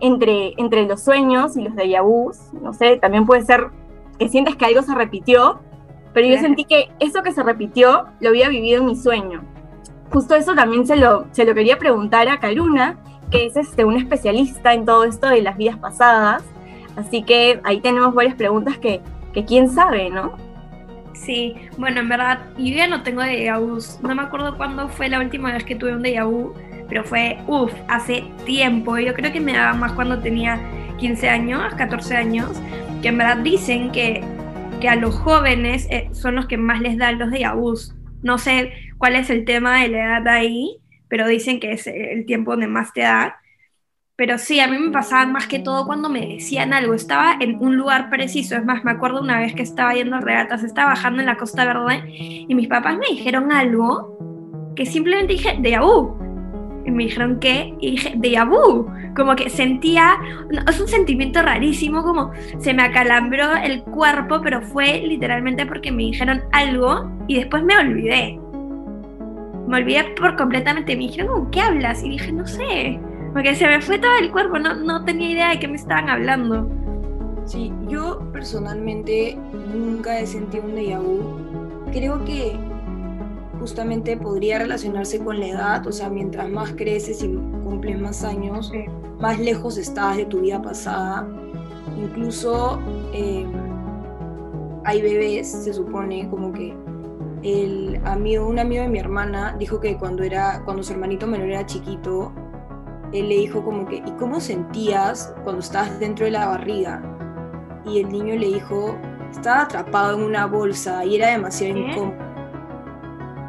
entre, 0.00 0.52
entre 0.58 0.86
los 0.86 1.02
sueños 1.02 1.56
y 1.56 1.62
los 1.62 1.74
déjà 1.74 2.02
vus, 2.02 2.52
no 2.52 2.74
sé, 2.74 2.98
también 2.98 3.24
puede 3.24 3.42
ser 3.42 3.68
que 4.18 4.28
sientes 4.28 4.56
que 4.56 4.66
algo 4.66 4.82
se 4.82 4.94
repitió, 4.94 5.60
pero 6.12 6.26
yo 6.26 6.38
sentí 6.38 6.64
que 6.64 6.90
eso 6.98 7.22
que 7.22 7.32
se 7.32 7.42
repitió 7.42 8.06
lo 8.20 8.28
había 8.28 8.48
vivido 8.48 8.80
en 8.80 8.86
mi 8.86 8.96
sueño. 8.96 9.42
Justo 10.12 10.34
eso 10.34 10.54
también 10.54 10.86
se 10.86 10.96
lo, 10.96 11.26
se 11.32 11.44
lo 11.44 11.54
quería 11.54 11.78
preguntar 11.78 12.28
a 12.28 12.40
Karuna, 12.40 12.98
que 13.30 13.46
es 13.46 13.56
este, 13.56 13.84
un 13.84 13.96
especialista 13.96 14.72
en 14.72 14.84
todo 14.84 15.04
esto 15.04 15.28
de 15.28 15.42
las 15.42 15.56
vidas 15.56 15.76
pasadas. 15.78 16.42
Así 16.96 17.22
que 17.22 17.60
ahí 17.64 17.80
tenemos 17.80 18.14
varias 18.14 18.34
preguntas 18.34 18.78
que, 18.78 19.00
que 19.32 19.44
quién 19.44 19.68
sabe, 19.68 20.10
¿no? 20.10 20.32
Sí, 21.24 21.54
bueno, 21.76 22.00
en 22.00 22.08
verdad, 22.08 22.46
yo 22.56 22.74
ya 22.74 22.86
no 22.86 23.02
tengo 23.02 23.22
déjà 23.22 23.58
vus. 23.58 23.98
No 24.02 24.14
me 24.14 24.22
acuerdo 24.22 24.56
cuándo 24.56 24.88
fue 24.88 25.08
la 25.08 25.20
última 25.20 25.52
vez 25.52 25.64
que 25.64 25.74
tuve 25.74 25.94
un 25.94 26.02
déjà 26.02 26.24
vu, 26.24 26.54
pero 26.88 27.04
fue, 27.04 27.38
uff, 27.46 27.72
hace 27.88 28.24
tiempo. 28.46 28.98
Yo 28.98 29.12
creo 29.14 29.32
que 29.32 29.40
me 29.40 29.52
daba 29.52 29.74
más 29.74 29.92
cuando 29.92 30.20
tenía 30.20 30.60
15 30.98 31.28
años, 31.28 31.74
14 31.74 32.16
años, 32.16 32.62
que 33.02 33.08
en 33.08 33.18
verdad 33.18 33.38
dicen 33.38 33.90
que 33.90 34.22
que 34.80 34.88
a 34.88 34.96
los 34.96 35.14
jóvenes 35.14 35.86
eh, 35.90 36.08
son 36.12 36.36
los 36.36 36.46
que 36.46 36.56
más 36.56 36.80
les 36.80 36.96
dan 36.96 37.18
los 37.18 37.30
déjà 37.30 37.54
vus. 37.54 37.94
No 38.22 38.38
sé 38.38 38.72
cuál 38.98 39.16
es 39.16 39.30
el 39.30 39.44
tema 39.44 39.80
de 39.80 39.88
la 39.88 39.98
edad 39.98 40.28
ahí, 40.28 40.78
pero 41.08 41.26
dicen 41.26 41.60
que 41.60 41.72
es 41.72 41.86
el 41.86 42.26
tiempo 42.26 42.52
donde 42.52 42.68
más 42.68 42.92
te 42.92 43.02
da. 43.02 43.36
Pero 44.18 44.36
sí, 44.36 44.58
a 44.58 44.66
mí 44.66 44.76
me 44.76 44.90
pasaba 44.90 45.26
más 45.26 45.46
que 45.46 45.60
todo 45.60 45.86
cuando 45.86 46.08
me 46.08 46.26
decían 46.26 46.72
algo. 46.72 46.92
Estaba 46.92 47.36
en 47.38 47.62
un 47.62 47.76
lugar 47.76 48.10
preciso. 48.10 48.56
Es 48.56 48.64
más, 48.64 48.82
me 48.82 48.90
acuerdo 48.90 49.20
una 49.20 49.38
vez 49.38 49.54
que 49.54 49.62
estaba 49.62 49.94
yendo 49.94 50.18
regatas, 50.18 50.64
estaba 50.64 50.88
bajando 50.88 51.20
en 51.20 51.26
la 51.26 51.36
Costa 51.36 51.64
Verde 51.64 52.02
y 52.04 52.52
mis 52.52 52.66
papás 52.66 52.98
me 52.98 53.06
dijeron 53.12 53.52
algo 53.52 54.18
que 54.74 54.86
simplemente 54.86 55.34
dije, 55.34 55.56
déjà 55.60 55.80
vu. 55.80 56.18
Y 56.84 56.90
me 56.90 57.04
dijeron 57.04 57.38
que, 57.38 57.72
y 57.80 57.92
dije, 57.92 58.14
déjà 58.16 58.44
vu 58.44 58.90
como 59.14 59.36
que 59.36 59.50
sentía, 59.50 60.16
es 60.68 60.80
un 60.80 60.88
sentimiento 60.88 61.40
rarísimo, 61.40 62.02
como 62.02 62.32
se 62.58 62.74
me 62.74 62.82
acalambró 62.82 63.54
el 63.54 63.82
cuerpo, 63.82 64.40
pero 64.42 64.62
fue 64.62 65.00
literalmente 65.06 65.64
porque 65.64 65.92
me 65.92 66.02
dijeron 66.02 66.42
algo 66.50 67.08
y 67.28 67.36
después 67.36 67.62
me 67.62 67.78
olvidé. 67.78 68.40
Me 69.68 69.76
olvidé 69.76 70.12
por 70.18 70.34
completamente, 70.34 70.96
me 70.96 71.04
dijeron, 71.04 71.52
¿qué 71.52 71.60
hablas? 71.60 72.02
Y 72.02 72.08
dije, 72.10 72.32
no 72.32 72.46
sé, 72.46 72.98
porque 73.38 73.54
se 73.54 73.68
me 73.68 73.80
fue 73.80 74.00
todo 74.00 74.16
el 74.20 74.32
cuerpo, 74.32 74.58
no, 74.58 74.74
no 74.74 75.04
tenía 75.04 75.30
idea 75.30 75.50
de 75.50 75.60
qué 75.60 75.68
me 75.68 75.76
estaban 75.76 76.10
hablando. 76.10 76.68
Sí, 77.44 77.72
yo 77.86 78.18
personalmente 78.32 79.38
nunca 79.72 80.18
he 80.18 80.26
sentido 80.26 80.64
un 80.64 80.74
déjà 80.74 80.98
vu. 80.98 81.20
Creo 81.92 82.24
que 82.24 82.58
justamente 83.60 84.16
podría 84.16 84.58
relacionarse 84.58 85.20
con 85.20 85.38
la 85.38 85.46
edad, 85.46 85.86
o 85.86 85.92
sea, 85.92 86.10
mientras 86.10 86.50
más 86.50 86.72
creces 86.72 87.22
y 87.22 87.28
cumples 87.62 88.00
más 88.00 88.24
años, 88.24 88.72
más 89.20 89.38
lejos 89.38 89.78
estás 89.78 90.16
de 90.16 90.24
tu 90.24 90.40
vida 90.40 90.60
pasada. 90.60 91.24
Incluso 91.96 92.80
eh, 93.12 93.46
hay 94.82 95.00
bebés, 95.00 95.46
se 95.48 95.72
supone, 95.72 96.28
como 96.28 96.52
que 96.52 96.74
el 97.44 98.00
amigo, 98.04 98.48
un 98.48 98.58
amigo 98.58 98.82
de 98.82 98.88
mi 98.88 98.98
hermana 98.98 99.54
dijo 99.60 99.78
que 99.78 99.96
cuando, 99.96 100.24
era, 100.24 100.60
cuando 100.64 100.82
su 100.82 100.92
hermanito 100.92 101.28
menor 101.28 101.50
era 101.50 101.64
chiquito, 101.64 102.32
él 103.12 103.28
le 103.28 103.36
dijo 103.36 103.64
como 103.64 103.86
que, 103.86 103.96
¿y 103.96 104.10
cómo 104.18 104.40
sentías 104.40 105.34
cuando 105.44 105.60
estabas 105.60 105.98
dentro 105.98 106.24
de 106.26 106.32
la 106.32 106.48
barriga? 106.48 107.02
Y 107.86 108.00
el 108.00 108.08
niño 108.08 108.36
le 108.36 108.48
dijo, 108.48 108.96
estaba 109.30 109.62
atrapado 109.62 110.18
en 110.18 110.24
una 110.24 110.46
bolsa 110.46 111.04
y 111.04 111.16
era 111.16 111.30
demasiado 111.30 111.78
incómodo. 111.78 112.16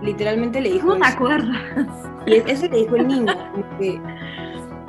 Literalmente 0.01 0.61
le 0.61 0.73
dijo... 0.73 0.87
¿Cómo 0.87 1.01
te 1.01 1.07
acuerdas? 1.07 1.57
Y 2.25 2.33
ese 2.35 2.69
le 2.69 2.77
dijo 2.77 2.95
el 2.95 3.07
niño, 3.07 3.33
que 3.79 3.99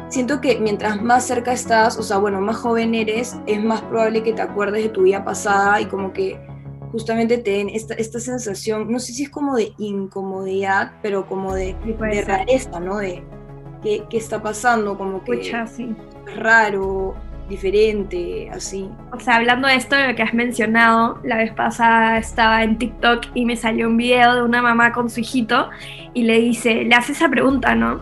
siento 0.08 0.40
que 0.40 0.58
mientras 0.60 1.00
más 1.02 1.24
cerca 1.24 1.52
estás, 1.52 1.96
o 1.96 2.02
sea, 2.02 2.18
bueno, 2.18 2.40
más 2.40 2.56
joven 2.56 2.94
eres, 2.94 3.36
es 3.46 3.62
más 3.62 3.80
probable 3.82 4.22
que 4.22 4.32
te 4.32 4.42
acuerdes 4.42 4.84
de 4.84 4.88
tu 4.90 5.02
vida 5.02 5.24
pasada 5.24 5.80
y 5.80 5.86
como 5.86 6.12
que 6.12 6.38
justamente 6.92 7.38
te 7.38 7.52
den 7.52 7.68
esta, 7.68 7.94
esta 7.94 8.20
sensación, 8.20 8.90
no 8.90 8.98
sé 8.98 9.12
si 9.12 9.24
es 9.24 9.30
como 9.30 9.56
de 9.56 9.72
incomodidad, 9.78 10.92
pero 11.02 11.26
como 11.26 11.54
de, 11.54 11.74
de 11.84 12.22
rareza, 12.22 12.80
¿no? 12.80 12.98
De 12.98 13.22
qué, 13.82 14.04
qué, 14.08 14.16
está 14.16 14.42
pasando, 14.42 14.96
como 14.96 15.22
que 15.24 15.38
Pucha, 15.38 15.66
sí. 15.66 15.94
raro, 16.36 17.14
diferente, 17.48 18.50
así. 18.50 18.88
O 19.12 19.20
sea, 19.20 19.36
hablando 19.36 19.68
de 19.68 19.74
esto, 19.76 19.96
de 19.96 20.08
lo 20.08 20.14
que 20.14 20.22
has 20.22 20.34
mencionado, 20.34 21.18
la 21.24 21.36
vez 21.36 21.52
pasada 21.52 22.18
estaba 22.18 22.62
en 22.62 22.78
TikTok 22.78 23.26
y 23.34 23.44
me 23.44 23.56
salió 23.56 23.88
un 23.88 23.96
video 23.96 24.34
de 24.34 24.42
una 24.42 24.62
mamá 24.62 24.92
con 24.92 25.10
su 25.10 25.20
hijito 25.20 25.70
y 26.14 26.22
le 26.22 26.40
dice, 26.40 26.84
le 26.84 26.94
hace 26.94 27.12
esa 27.12 27.28
pregunta, 27.28 27.74
¿no? 27.74 28.00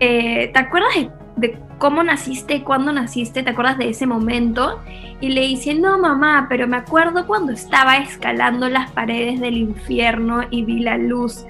Eh, 0.00 0.50
¿Te 0.52 0.58
acuerdas 0.58 0.94
de 0.94 1.10
de 1.38 1.56
cómo 1.78 2.02
naciste, 2.02 2.64
cuándo 2.64 2.92
naciste, 2.92 3.42
¿te 3.42 3.50
acuerdas 3.50 3.78
de 3.78 3.88
ese 3.88 4.06
momento? 4.06 4.80
Y 5.20 5.28
le 5.28 5.42
dice, 5.42 5.74
no 5.74 5.98
mamá, 5.98 6.46
pero 6.48 6.66
me 6.66 6.76
acuerdo 6.76 7.26
cuando 7.26 7.52
estaba 7.52 7.98
escalando 7.98 8.68
las 8.68 8.90
paredes 8.90 9.40
del 9.40 9.56
infierno 9.56 10.42
y 10.50 10.64
vi 10.64 10.80
la 10.80 10.98
luz. 10.98 11.44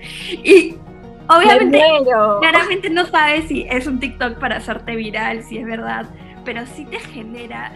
Y 0.44 0.76
obviamente, 1.28 1.82
claramente 2.40 2.90
no 2.90 3.06
sabes 3.06 3.46
si 3.48 3.66
es 3.68 3.86
un 3.86 4.00
TikTok 4.00 4.38
para 4.38 4.56
hacerte 4.56 4.96
viral, 4.96 5.42
si 5.42 5.58
es 5.58 5.66
verdad, 5.66 6.06
pero 6.44 6.66
sí 6.66 6.84
te 6.86 6.98
genera 6.98 7.72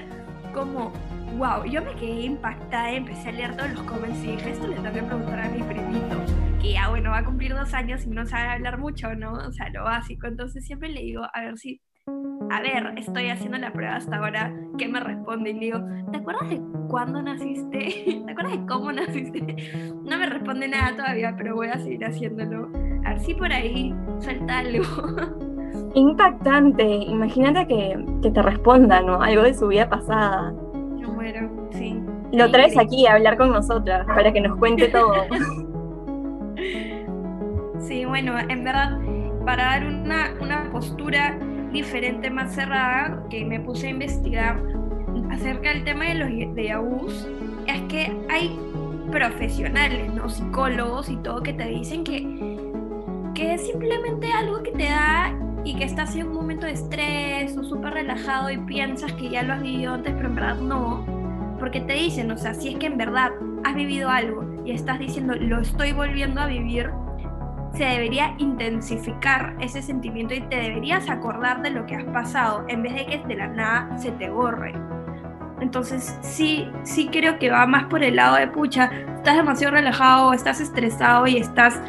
como, 0.53 0.93
wow, 1.37 1.65
yo 1.65 1.83
me 1.83 1.95
quedé 1.95 2.23
impactada, 2.23 2.93
empecé 2.93 3.29
a 3.31 3.33
leer 3.33 3.57
todos 3.57 3.73
los 3.73 3.83
comments 3.83 4.23
y 4.25 4.33
dije, 4.33 4.51
esto 4.51 4.67
le 4.67 4.77
tengo 4.77 4.93
que 4.93 5.03
preguntar 5.03 5.41
a 5.41 5.49
mi 5.49 5.63
primito, 5.63 6.17
que 6.61 6.73
ya 6.73 6.89
bueno, 6.89 7.11
va 7.11 7.19
a 7.19 7.25
cumplir 7.25 7.55
dos 7.55 7.73
años 7.75 8.05
y 8.05 8.11
no 8.11 8.27
sabe 8.27 8.49
hablar 8.49 8.79
mucho, 8.79 9.15
¿no? 9.15 9.33
O 9.33 9.53
sea, 9.53 9.69
lo 9.71 9.85
básico, 9.85 10.27
entonces 10.27 10.65
siempre 10.65 10.89
le 10.89 11.01
digo, 11.01 11.23
a 11.33 11.41
ver 11.41 11.59
si 11.59 11.81
a 12.07 12.61
ver, 12.61 12.93
estoy 12.99 13.29
haciendo 13.29 13.59
la 13.59 13.73
prueba 13.73 13.97
hasta 13.97 14.17
ahora, 14.17 14.53
¿qué 14.77 14.89
me 14.89 15.01
responde? 15.01 15.51
Y 15.51 15.55
le 15.55 15.61
digo, 15.61 15.79
¿te 16.11 16.19
acuerdas 16.19 16.51
de 16.51 16.61
cuándo 16.89 17.23
naciste? 17.23 18.23
¿Te 18.27 18.33
acuerdas 18.33 18.53
de 18.53 18.67
cómo 18.67 18.93
naciste? 18.93 19.73
No 20.05 20.19
me 20.19 20.27
responde 20.27 20.69
nada 20.69 20.97
todavía, 20.97 21.35
pero 21.37 21.55
voy 21.55 21.69
a 21.69 21.79
seguir 21.79 22.05
haciéndolo. 22.05 22.69
A 23.05 23.11
ver 23.11 23.21
si 23.21 23.35
por 23.35 23.53
ahí 23.53 23.95
suelta 24.19 24.59
algo. 24.59 24.85
Impactante. 25.95 26.85
Imagínate 26.85 27.67
que, 27.67 28.05
que 28.23 28.31
te 28.31 28.43
responda, 28.43 29.01
¿no? 29.01 29.23
Algo 29.23 29.43
de 29.43 29.55
su 29.55 29.69
vida 29.69 29.89
pasada. 29.89 30.53
Yo 30.99 31.09
muero, 31.09 31.69
sí. 31.73 32.01
Lo 32.33 32.51
traes 32.51 32.77
aquí 32.79 33.07
a 33.07 33.15
hablar 33.15 33.37
con 33.37 33.51
nosotras 33.51 34.07
para 34.07 34.33
que 34.33 34.41
nos 34.41 34.59
cuente 34.59 34.89
todo. 34.89 35.15
Sí, 37.79 38.05
bueno, 38.05 38.39
en 38.39 38.65
verdad, 38.65 38.99
para 39.45 39.65
dar 39.65 39.87
una, 39.87 40.35
una 40.41 40.71
postura 40.71 41.37
diferente, 41.73 42.31
más 42.31 42.55
cerrada, 42.55 43.25
que 43.31 43.45
me 43.45 43.61
puse 43.61 43.89
a 43.89 43.91
investigar 43.91 44.63
acerca 45.31 45.71
del 45.71 45.85
tema 45.85 46.05
de 46.07 46.15
los 46.15 46.55
de 46.55 46.77
vus, 46.77 47.29
es 47.67 47.81
que 47.83 48.13
hay 48.29 48.59
profesionales, 49.11 50.13
¿no? 50.13 50.29
psicólogos 50.29 51.09
y 51.09 51.17
todo, 51.17 51.43
que 51.43 51.53
te 51.53 51.67
dicen 51.67 52.05
que, 52.05 52.23
que 53.35 53.55
es 53.55 53.67
simplemente 53.67 54.33
algo 54.33 54.63
que 54.63 54.73
te 54.73 54.85
da 54.85 55.35
y 55.65 55.75
que 55.77 55.85
estás 55.85 56.17
en 56.17 56.29
un 56.29 56.35
momento 56.35 56.67
de 56.67 56.73
estrés 56.73 57.57
o 57.57 57.63
súper 57.63 57.95
relajado 57.95 58.51
y 58.51 58.59
piensas 58.59 59.13
que 59.13 59.29
ya 59.29 59.43
lo 59.43 59.55
has 59.55 59.63
vivido 59.63 59.95
antes, 59.95 60.13
pero 60.15 60.29
en 60.29 60.35
verdad 60.35 60.57
no. 60.57 61.05
porque 61.59 61.81
te 61.81 61.93
dicen, 61.93 62.31
o 62.31 62.37
sea, 62.37 62.55
si 62.55 62.71
es 62.71 62.77
que 62.77 62.87
en 62.87 62.99
verdad 62.99 63.31
has 63.65 63.75
vivido 63.75 64.09
algo 64.09 64.45
y 64.65 64.73
estás 64.73 64.99
diciendo, 64.99 65.35
lo 65.35 65.61
estoy 65.61 65.93
volviendo 65.93 66.41
a 66.41 66.47
vivir, 66.47 66.91
se 67.75 67.85
debería 67.85 68.35
intensificar 68.39 69.57
ese 69.61 69.81
sentimiento 69.83 70.35
y 70.35 70.41
te 70.43 70.57
deberías 70.57 71.09
acordar 71.09 71.63
de 71.63 71.71
lo 71.71 71.87
que 71.87 71.97
has 71.97 72.05
pasado 72.05 72.65
en 72.69 72.83
vez 72.83 72.95
de 72.95 73.07
que 73.07 73.19
de 73.27 73.37
la 73.37 73.49
nada 73.49 73.99
se 73.99 74.13
te 74.13 74.29
borre. 74.29 74.75
Entonces 75.61 76.19
sí, 76.23 76.69
sí 76.83 77.09
creo 77.11 77.39
que 77.39 77.51
va 77.51 77.67
más 77.67 77.85
por 77.85 78.03
el 78.03 78.17
lado 78.17 78.37
de 78.37 78.49
pucha, 78.49 78.91
estás 79.17 79.37
demasiado 79.37 79.75
relajado, 79.75 80.33
estás 80.33 80.61
estresado 80.61 81.27
y 81.27 81.37
estás, 81.37 81.81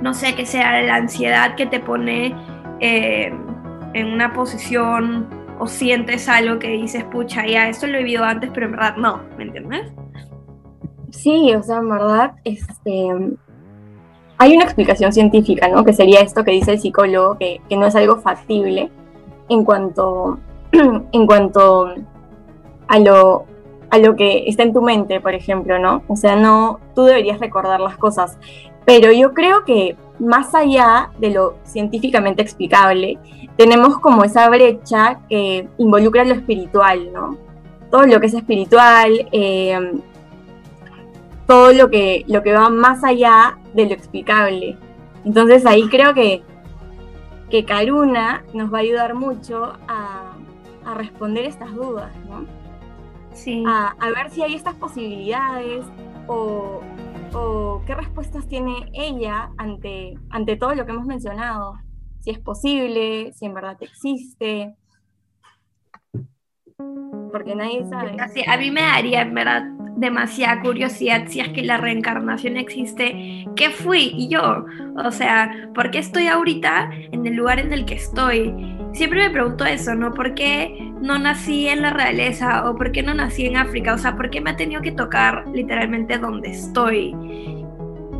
no 0.00 0.14
sé, 0.14 0.34
que 0.34 0.46
sea 0.46 0.80
la 0.82 0.94
ansiedad 0.94 1.56
que 1.56 1.66
te 1.66 1.80
pone 1.80 2.34
eh, 2.80 3.34
en 3.92 4.12
una 4.12 4.32
posición 4.32 5.28
o 5.58 5.66
sientes 5.66 6.28
algo 6.28 6.58
que 6.58 6.68
dices, 6.68 7.04
pucha, 7.04 7.46
ya, 7.46 7.68
esto 7.68 7.86
lo 7.86 7.94
he 7.98 8.04
vivido 8.04 8.24
antes, 8.24 8.50
pero 8.54 8.66
en 8.66 8.72
verdad 8.72 8.96
no, 8.96 9.22
¿me 9.36 9.44
entiendes? 9.44 9.92
Sí, 11.10 11.54
o 11.54 11.62
sea, 11.62 11.78
en 11.78 11.88
verdad, 11.88 12.32
este, 12.44 13.36
hay 14.38 14.54
una 14.54 14.64
explicación 14.64 15.12
científica, 15.12 15.68
¿no? 15.68 15.84
Que 15.84 15.92
sería 15.92 16.20
esto 16.20 16.44
que 16.44 16.50
dice 16.50 16.72
el 16.72 16.80
psicólogo, 16.80 17.38
que, 17.38 17.60
no 17.70 17.86
es 17.86 17.96
algo 17.96 18.16
factible 18.16 18.90
en 19.48 19.64
cuanto, 19.64 20.38
en 20.72 21.26
cuanto 21.26 21.94
a 22.88 22.98
lo, 22.98 23.44
a 23.90 23.98
lo 23.98 24.16
que 24.16 24.48
está 24.48 24.62
en 24.62 24.72
tu 24.72 24.82
mente, 24.82 25.20
por 25.20 25.34
ejemplo, 25.34 25.78
¿no? 25.78 26.02
O 26.08 26.16
sea, 26.16 26.36
no, 26.36 26.80
tú 26.94 27.04
deberías 27.04 27.40
recordar 27.40 27.80
las 27.80 27.96
cosas, 27.96 28.38
pero 28.84 29.10
yo 29.10 29.32
creo 29.32 29.64
que 29.64 29.96
más 30.18 30.54
allá 30.54 31.10
de 31.18 31.30
lo 31.30 31.56
científicamente 31.64 32.42
explicable, 32.42 33.18
tenemos 33.56 33.98
como 34.00 34.24
esa 34.24 34.48
brecha 34.48 35.20
que 35.28 35.68
involucra 35.78 36.24
lo 36.24 36.34
espiritual, 36.34 37.12
¿no? 37.12 37.36
Todo 37.90 38.06
lo 38.06 38.20
que 38.20 38.26
es 38.26 38.34
espiritual, 38.34 39.28
eh, 39.32 39.92
todo 41.46 41.72
lo 41.72 41.90
que, 41.90 42.24
lo 42.28 42.42
que 42.42 42.52
va 42.52 42.68
más 42.68 43.04
allá 43.04 43.58
de 43.74 43.86
lo 43.86 43.92
explicable. 43.92 44.76
Entonces 45.24 45.64
ahí 45.66 45.88
creo 45.88 46.14
que, 46.14 46.42
que 47.50 47.64
Karuna 47.64 48.44
nos 48.52 48.72
va 48.72 48.78
a 48.78 48.80
ayudar 48.82 49.14
mucho 49.14 49.74
a, 49.88 50.32
a 50.84 50.94
responder 50.94 51.44
estas 51.44 51.74
dudas, 51.74 52.12
¿no? 52.28 52.44
Sí. 53.32 53.64
A, 53.66 53.88
a, 53.98 54.10
ver 54.10 54.30
si 54.30 54.42
hay 54.42 54.54
estas 54.54 54.74
posibilidades 54.76 55.84
o, 56.26 56.80
o, 57.34 57.82
qué 57.86 57.94
respuestas 57.94 58.46
tiene 58.48 58.90
ella 58.94 59.50
ante, 59.58 60.14
ante 60.30 60.56
todo 60.56 60.74
lo 60.74 60.86
que 60.86 60.92
hemos 60.92 61.06
mencionado. 61.06 61.74
Si 62.20 62.30
es 62.30 62.38
posible, 62.38 63.32
si 63.34 63.44
en 63.44 63.54
verdad 63.54 63.76
existe. 63.80 64.74
Porque 67.32 67.54
nadie 67.54 67.84
sabe. 67.88 68.16
A 68.46 68.56
mí 68.56 68.70
me 68.70 68.82
daría 68.82 69.22
en 69.22 69.34
verdad 69.34 69.64
demasiada 69.96 70.60
curiosidad 70.60 71.24
si 71.26 71.40
es 71.40 71.48
que 71.48 71.62
la 71.62 71.78
reencarnación 71.78 72.56
existe, 72.56 73.46
¿qué 73.56 73.70
fui 73.70 74.28
yo? 74.28 74.66
O 75.04 75.10
sea, 75.10 75.70
¿por 75.74 75.90
qué 75.90 75.98
estoy 75.98 76.28
ahorita 76.28 76.90
en 77.12 77.26
el 77.26 77.34
lugar 77.34 77.58
en 77.58 77.72
el 77.72 77.86
que 77.86 77.94
estoy? 77.94 78.54
Siempre 78.92 79.26
me 79.26 79.30
pregunto 79.30 79.64
eso, 79.64 79.94
¿no? 79.94 80.12
¿Por 80.14 80.34
qué 80.34 80.92
no 81.00 81.18
nací 81.18 81.68
en 81.68 81.82
la 81.82 81.90
realeza 81.90 82.68
o 82.68 82.76
por 82.76 82.92
qué 82.92 83.02
no 83.02 83.14
nací 83.14 83.46
en 83.46 83.56
África? 83.56 83.94
O 83.94 83.98
sea, 83.98 84.16
¿por 84.16 84.30
qué 84.30 84.40
me 84.40 84.50
ha 84.50 84.56
tenido 84.56 84.82
que 84.82 84.92
tocar 84.92 85.44
literalmente 85.52 86.18
donde 86.18 86.50
estoy? 86.50 87.14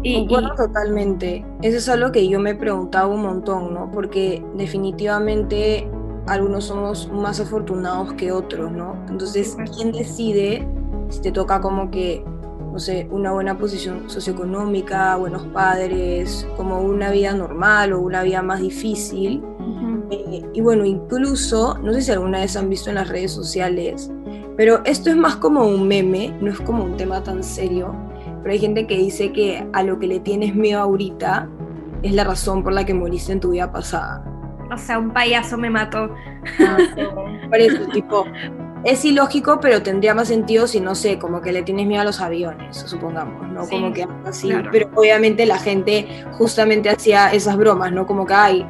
Y, 0.03 0.19
Concuerdo 0.21 0.53
y... 0.55 0.57
totalmente. 0.57 1.45
Eso 1.63 1.79
es 1.79 1.89
algo 1.89 2.13
que 2.13 2.29
yo 2.29 2.41
me 2.41 2.55
preguntaba 2.55 3.09
un 3.09 3.23
montón, 3.23 3.75
¿no? 3.75 3.91
Porque 3.91 4.43
definitivamente 4.55 5.89
algunos 6.27 6.65
somos 6.65 7.11
más 7.13 7.41
afortunados 7.41 8.13
que 8.15 8.33
otros, 8.33 8.73
¿no? 8.73 8.97
Entonces, 9.09 9.57
¿quién 9.77 9.93
decide 9.93 10.67
si 11.09 11.21
te 11.21 11.33
toca 11.33 11.61
como 11.61 11.91
que, 11.91 12.25
no 12.73 12.79
sé, 12.79 13.07
una 13.11 13.33
buena 13.33 13.57
posición 13.57 14.09
socioeconómica, 14.11 15.17
buenos 15.17 15.47
padres, 15.47 16.47
como 16.57 16.81
una 16.81 17.11
vida 17.11 17.33
normal 17.33 17.93
o 17.93 18.01
una 18.01 18.23
vida 18.23 18.43
más 18.43 18.61
difícil. 18.61 19.43
Uh-huh. 19.59 20.05
eh, 20.11 20.43
y 20.53 20.61
bueno, 20.61 20.85
incluso, 20.85 21.79
no 21.83 21.93
sé 21.93 22.03
si 22.03 22.13
alguna 22.13 22.41
vez 22.41 22.57
han 22.57 22.69
visto 22.69 22.91
en 22.91 22.97
las 22.97 23.09
redes 23.09 23.33
sociales, 23.33 24.11
pero 24.57 24.83
esto 24.85 25.11
es 25.11 25.17
más 25.17 25.37
como 25.37 25.67
un 25.67 25.87
meme, 25.87 26.35
no 26.41 26.51
es 26.51 26.61
como 26.61 26.85
un 26.85 26.97
tema 26.97 27.23
tan 27.23 27.43
serio, 27.43 27.95
pero 28.43 28.53
hay 28.53 28.59
gente 28.59 28.87
que 28.87 28.97
dice 28.97 29.33
que 29.33 29.67
a 29.73 29.83
lo 29.83 29.99
que 29.99 30.07
le 30.07 30.21
tienes 30.21 30.55
miedo 30.55 30.81
ahorita 30.81 31.49
es 32.03 32.15
la 32.15 32.25
razón 32.25 32.63
por 32.63 32.73
la 32.73 32.85
que 32.85 32.95
moriste 32.95 33.33
en 33.33 33.41
tu 33.41 33.51
vida 33.51 33.71
pasada. 33.73 34.25
O 34.71 34.79
sea, 34.79 34.99
un 34.99 35.11
payaso 35.11 35.57
me 35.57 35.71
mató. 35.71 36.15
Ah, 36.61 36.77
por 37.49 37.59
eso, 37.59 37.87
tipo, 37.93 38.27
es 38.85 39.05
ilógico, 39.05 39.59
pero 39.61 39.83
tendría 39.83 40.15
más 40.15 40.29
sentido 40.29 40.67
si, 40.67 40.81
no 40.81 40.95
sé, 40.95 41.19
como 41.19 41.41
que 41.41 41.53
le 41.53 41.63
tienes 41.63 41.87
miedo 41.87 42.03
a 42.03 42.05
los 42.05 42.21
aviones, 42.21 42.77
supongamos, 42.77 43.49
¿no? 43.49 43.65
Sí, 43.65 43.71
como 43.71 43.93
que 43.93 44.07
así. 44.25 44.49
Claro. 44.49 44.71
Pero 44.73 44.91
obviamente 44.95 45.47
la 45.47 45.59
gente 45.59 46.25
justamente 46.33 46.91
hacía 46.91 47.33
esas 47.33 47.57
bromas, 47.57 47.93
¿no? 47.93 48.07
Como 48.07 48.27
que, 48.27 48.35
ay, 48.35 48.67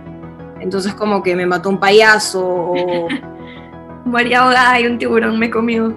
entonces 0.61 0.95
como 0.95 1.23
que 1.23 1.37
me 1.37 1.47
mató 1.47 1.69
un 1.69 1.79
payaso 1.79 2.45
o... 2.47 3.09
Moría 4.05 4.43
ahogada 4.43 4.81
y 4.81 4.87
un 4.87 4.99
tiburón 4.99 5.39
me 5.39 5.51
comió. 5.51 5.87
Uh 5.87 5.93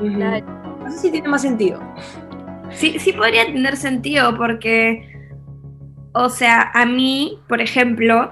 -huh. 0.00 0.14
claro. 0.16 0.46
No 0.84 0.90
sé 0.90 0.98
si 0.98 1.10
tiene 1.10 1.28
más 1.28 1.40
sentido. 1.42 1.80
Sí, 2.70 2.98
sí 2.98 3.12
podría 3.12 3.46
tener 3.46 3.76
sentido 3.76 4.36
porque, 4.36 5.08
o 6.12 6.28
sea, 6.28 6.70
a 6.74 6.84
mí, 6.84 7.38
por 7.48 7.60
ejemplo, 7.62 8.30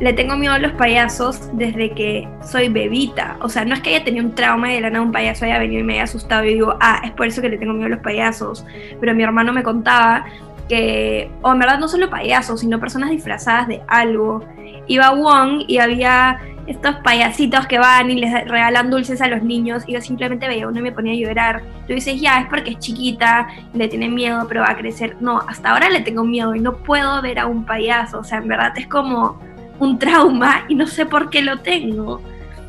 le 0.00 0.12
tengo 0.12 0.36
miedo 0.36 0.54
a 0.54 0.58
los 0.58 0.72
payasos 0.72 1.50
desde 1.52 1.90
que 1.90 2.28
soy 2.42 2.68
bebita. 2.68 3.36
O 3.40 3.48
sea, 3.48 3.64
no 3.64 3.74
es 3.74 3.80
que 3.80 3.94
haya 3.94 4.04
tenido 4.04 4.24
un 4.26 4.34
trauma 4.34 4.70
y 4.72 4.76
de 4.76 4.80
la 4.80 4.90
nada 4.90 5.04
un 5.04 5.12
payaso 5.12 5.44
haya 5.44 5.58
venido 5.58 5.80
y 5.80 5.84
me 5.84 5.94
haya 5.94 6.04
asustado 6.04 6.44
y 6.44 6.54
digo, 6.54 6.76
ah, 6.80 7.00
es 7.04 7.12
por 7.12 7.26
eso 7.26 7.40
que 7.40 7.48
le 7.48 7.58
tengo 7.58 7.72
miedo 7.72 7.86
a 7.86 7.90
los 7.90 8.00
payasos. 8.00 8.66
Pero 9.00 9.14
mi 9.14 9.22
hermano 9.22 9.52
me 9.52 9.62
contaba 9.62 10.24
que, 10.68 11.30
o 11.42 11.52
en 11.52 11.58
verdad 11.58 11.78
no 11.78 11.88
solo 11.88 12.10
payasos, 12.10 12.60
sino 12.60 12.80
personas 12.80 13.10
disfrazadas 13.10 13.68
de 13.68 13.82
algo. 13.86 14.44
Iba 14.86 15.06
a 15.06 15.14
Wong 15.14 15.64
y 15.68 15.78
había 15.78 16.40
estos 16.66 16.96
payasitos 16.96 17.66
que 17.66 17.78
van 17.78 18.10
y 18.10 18.16
les 18.16 18.32
regalan 18.48 18.90
dulces 18.90 19.20
a 19.20 19.28
los 19.28 19.42
niños 19.42 19.84
y 19.86 19.92
yo 19.92 20.00
simplemente 20.00 20.48
veía 20.48 20.66
uno 20.66 20.78
y 20.78 20.82
me 20.82 20.92
ponía 20.92 21.12
a 21.12 21.16
llorar. 21.16 21.62
Tú 21.86 21.94
dices, 21.94 22.20
ya, 22.20 22.40
es 22.40 22.46
porque 22.48 22.70
es 22.70 22.78
chiquita, 22.78 23.48
le 23.74 23.88
tiene 23.88 24.08
miedo, 24.08 24.46
pero 24.48 24.62
va 24.62 24.70
a 24.70 24.76
crecer. 24.76 25.16
No, 25.20 25.40
hasta 25.46 25.70
ahora 25.70 25.90
le 25.90 26.00
tengo 26.00 26.24
miedo 26.24 26.54
y 26.54 26.60
no 26.60 26.76
puedo 26.78 27.20
ver 27.22 27.38
a 27.38 27.46
un 27.46 27.64
payaso. 27.64 28.18
O 28.18 28.24
sea, 28.24 28.38
en 28.38 28.48
verdad 28.48 28.72
es 28.76 28.86
como 28.86 29.38
un 29.84 29.98
trauma 29.98 30.64
y 30.68 30.74
no 30.74 30.86
sé 30.86 31.06
por 31.06 31.30
qué 31.30 31.42
lo 31.42 31.60
tengo. 31.60 32.20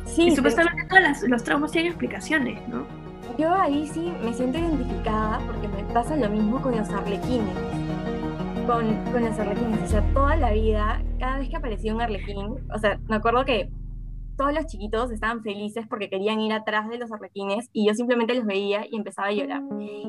Sí, 0.04 0.28
y 0.28 0.36
supuestamente 0.36 0.84
todos 0.88 1.02
las, 1.02 1.22
los 1.22 1.42
traumas 1.42 1.72
tienen 1.72 1.92
explicaciones, 1.92 2.66
¿no? 2.68 2.86
Yo 3.38 3.52
ahí 3.52 3.86
sí 3.86 4.12
me 4.24 4.32
siento 4.32 4.58
identificada 4.58 5.40
porque 5.46 5.68
me 5.68 5.82
pasa 5.92 6.16
lo 6.16 6.30
mismo 6.30 6.60
con 6.62 6.76
los 6.76 6.88
arlequines. 6.90 7.54
Con, 8.66 8.96
con 9.12 9.24
los 9.24 9.38
arlequines, 9.38 9.82
o 9.82 9.86
sea, 9.86 10.02
toda 10.12 10.36
la 10.36 10.52
vida, 10.52 11.02
cada 11.20 11.38
vez 11.38 11.48
que 11.48 11.56
aparecía 11.56 11.94
un 11.94 12.00
arlequín, 12.00 12.56
o 12.74 12.78
sea, 12.78 12.98
me 13.08 13.16
acuerdo 13.16 13.44
que 13.44 13.70
todos 14.36 14.52
los 14.52 14.66
chiquitos 14.66 15.10
estaban 15.10 15.42
felices 15.42 15.86
porque 15.88 16.10
querían 16.10 16.40
ir 16.40 16.52
atrás 16.52 16.88
de 16.88 16.98
los 16.98 17.10
arlequines 17.12 17.68
y 17.72 17.86
yo 17.86 17.94
simplemente 17.94 18.34
los 18.34 18.44
veía 18.44 18.86
y 18.90 18.96
empezaba 18.96 19.28
a 19.28 19.32
llorar. 19.32 19.62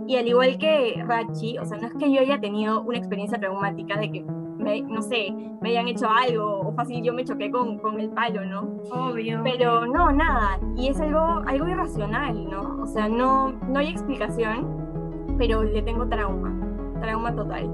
Y 0.07 0.15
al 0.15 0.27
igual 0.27 0.57
que 0.57 1.01
Rachi, 1.05 1.57
o 1.57 1.65
sea, 1.65 1.77
no 1.77 1.87
es 1.87 1.93
que 1.93 2.11
yo 2.11 2.19
haya 2.19 2.39
tenido 2.39 2.81
una 2.81 2.97
experiencia 2.97 3.39
traumática 3.39 3.97
de 3.97 4.11
que 4.11 4.25
me, 4.67 4.81
no 4.81 5.01
sé, 5.01 5.33
me 5.61 5.69
hayan 5.69 5.87
hecho 5.87 6.07
algo 6.09 6.61
o 6.61 6.73
fácil 6.73 7.03
yo 7.03 7.13
me 7.13 7.23
choqué 7.23 7.49
con, 7.49 7.77
con 7.79 7.99
el 7.99 8.09
palo, 8.09 8.45
¿no? 8.45 8.77
Obvio. 8.91 9.41
Pero 9.43 9.85
no, 9.85 10.11
nada. 10.11 10.59
Y 10.75 10.89
es 10.89 10.99
algo, 10.99 11.41
algo 11.47 11.67
irracional, 11.67 12.49
¿no? 12.49 12.81
O 12.81 12.87
sea, 12.87 13.07
no, 13.07 13.51
no 13.51 13.79
hay 13.79 13.89
explicación, 13.89 14.67
pero 15.37 15.63
le 15.63 15.81
tengo 15.81 16.07
trauma, 16.07 16.53
trauma 17.01 17.33
total. 17.35 17.69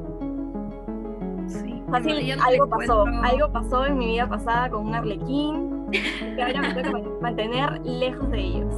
Sí. 1.47 1.83
Fácil, 1.89 2.35
no 2.37 2.43
algo 2.43 2.69
pasó, 2.69 3.05
algo 3.23 3.51
pasó 3.51 3.85
en 3.85 3.97
mi 3.97 4.07
vida 4.07 4.27
pasada 4.27 4.69
con 4.69 4.87
un 4.87 4.95
arlequín 4.95 5.89
que 5.91 6.41
ahora 6.41 6.61
me 6.61 6.81
tengo 6.81 7.03
que 7.03 7.21
mantener 7.21 7.81
lejos 7.85 8.29
de 8.31 8.39
ellos. 8.39 8.73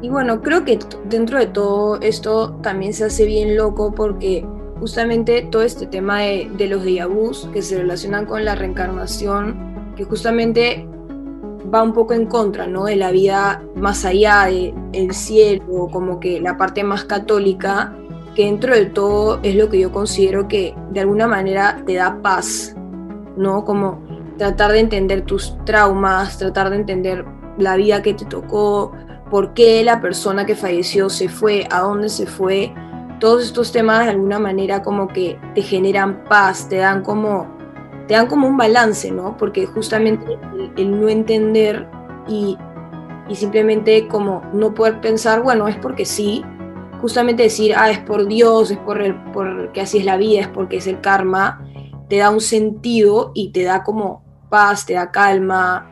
Y 0.00 0.10
bueno, 0.10 0.40
creo 0.42 0.64
que 0.64 0.78
dentro 1.06 1.38
de 1.38 1.46
todo 1.46 2.00
esto 2.00 2.54
también 2.62 2.92
se 2.92 3.04
hace 3.04 3.26
bien 3.26 3.56
loco 3.56 3.92
porque 3.92 4.46
justamente 4.80 5.48
todo 5.50 5.62
este 5.62 5.86
tema 5.86 6.20
de, 6.20 6.50
de 6.56 6.66
los 6.68 6.84
diabús 6.84 7.48
que 7.52 7.62
se 7.62 7.78
relacionan 7.78 8.26
con 8.26 8.44
la 8.44 8.54
reencarnación, 8.54 9.92
que 9.96 10.04
justamente 10.04 10.86
va 11.72 11.82
un 11.82 11.92
poco 11.92 12.14
en 12.14 12.26
contra 12.26 12.66
¿no? 12.66 12.84
de 12.84 12.96
la 12.96 13.10
vida 13.10 13.62
más 13.74 14.04
allá 14.04 14.44
del 14.46 14.74
el 14.92 15.12
cielo, 15.12 15.88
como 15.92 16.20
que 16.20 16.40
la 16.40 16.56
parte 16.56 16.84
más 16.84 17.04
católica, 17.04 17.94
que 18.34 18.44
dentro 18.44 18.74
de 18.74 18.86
todo 18.86 19.40
es 19.42 19.54
lo 19.56 19.68
que 19.68 19.80
yo 19.80 19.92
considero 19.92 20.48
que 20.48 20.74
de 20.92 21.00
alguna 21.00 21.26
manera 21.26 21.82
te 21.84 21.94
da 21.94 22.20
paz, 22.22 22.74
¿no? 23.36 23.64
Como 23.64 24.00
tratar 24.38 24.72
de 24.72 24.80
entender 24.80 25.22
tus 25.22 25.56
traumas, 25.64 26.38
tratar 26.38 26.70
de 26.70 26.76
entender 26.76 27.24
la 27.58 27.76
vida 27.76 28.00
que 28.02 28.14
te 28.14 28.24
tocó, 28.24 28.92
por 29.30 29.54
qué 29.54 29.82
la 29.84 30.00
persona 30.00 30.46
que 30.46 30.54
falleció 30.54 31.10
se 31.10 31.28
fue, 31.28 31.66
a 31.70 31.80
dónde 31.80 32.08
se 32.08 32.26
fue. 32.26 32.72
Todos 33.18 33.44
estos 33.44 33.72
temas 33.72 34.04
de 34.04 34.12
alguna 34.12 34.38
manera 34.38 34.82
como 34.82 35.08
que 35.08 35.38
te 35.54 35.62
generan 35.62 36.24
paz, 36.24 36.68
te 36.68 36.76
dan 36.76 37.02
como, 37.02 37.46
te 38.06 38.14
dan 38.14 38.26
como 38.26 38.46
un 38.46 38.56
balance, 38.56 39.10
¿no? 39.10 39.36
Porque 39.36 39.66
justamente 39.66 40.38
el, 40.76 41.00
no 41.00 41.08
entender 41.08 41.88
y 42.28 42.56
y 43.28 43.34
simplemente 43.34 44.08
como 44.08 44.42
no 44.52 44.74
poder 44.74 45.00
pensar, 45.00 45.42
bueno, 45.42 45.68
es 45.68 45.76
porque 45.76 46.04
sí, 46.04 46.42
justamente 47.00 47.44
decir, 47.44 47.74
ah, 47.76 47.90
es 47.90 47.98
por 47.98 48.26
Dios, 48.26 48.70
es 48.70 48.78
por 48.78 49.00
el, 49.02 49.14
porque 49.32 49.82
así 49.82 49.98
es 49.98 50.04
la 50.04 50.16
vida, 50.16 50.40
es 50.40 50.48
porque 50.48 50.78
es 50.78 50.86
el 50.86 51.00
karma, 51.00 51.62
te 52.08 52.18
da 52.18 52.30
un 52.30 52.40
sentido 52.40 53.32
y 53.34 53.50
te 53.52 53.64
da 53.64 53.84
como 53.84 54.24
paz, 54.48 54.86
te 54.86 54.94
da 54.94 55.10
calma 55.10 55.90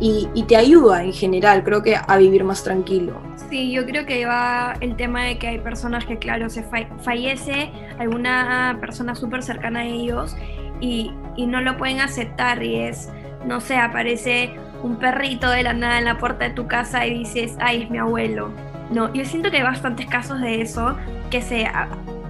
y, 0.00 0.28
y 0.34 0.42
te 0.42 0.56
ayuda 0.56 1.04
en 1.04 1.12
general, 1.12 1.62
creo 1.62 1.82
que 1.82 1.96
a 1.96 2.16
vivir 2.16 2.42
más 2.42 2.64
tranquilo. 2.64 3.14
Sí, 3.48 3.70
yo 3.70 3.86
creo 3.86 4.06
que 4.06 4.26
va 4.26 4.74
el 4.80 4.96
tema 4.96 5.22
de 5.22 5.38
que 5.38 5.46
hay 5.46 5.58
personas 5.58 6.04
que, 6.04 6.18
claro, 6.18 6.50
se 6.50 6.64
fallece 6.64 7.70
alguna 7.98 8.76
persona 8.80 9.14
súper 9.14 9.42
cercana 9.42 9.80
a 9.80 9.84
ellos 9.84 10.36
y, 10.80 11.12
y, 11.36 11.46
no 11.46 11.60
lo 11.60 11.76
pueden 11.76 12.00
aceptar 12.00 12.62
y 12.62 12.76
es, 12.80 13.08
no 13.46 13.60
sé, 13.60 13.76
aparece 13.76 14.56
un 14.82 14.96
perrito 14.96 15.48
de 15.48 15.62
la 15.62 15.74
nada 15.74 15.98
en 15.98 16.04
la 16.06 16.18
puerta 16.18 16.44
de 16.46 16.50
tu 16.50 16.66
casa 16.66 17.06
y 17.06 17.18
dices, 17.18 17.56
ay, 17.60 17.84
es 17.84 17.90
mi 17.90 17.98
abuelo. 17.98 18.50
No, 18.90 19.12
yo 19.12 19.24
siento 19.24 19.50
que 19.50 19.58
hay 19.58 19.62
bastantes 19.62 20.06
casos 20.06 20.40
de 20.40 20.60
eso 20.60 20.96
que 21.30 21.40
se 21.40 21.66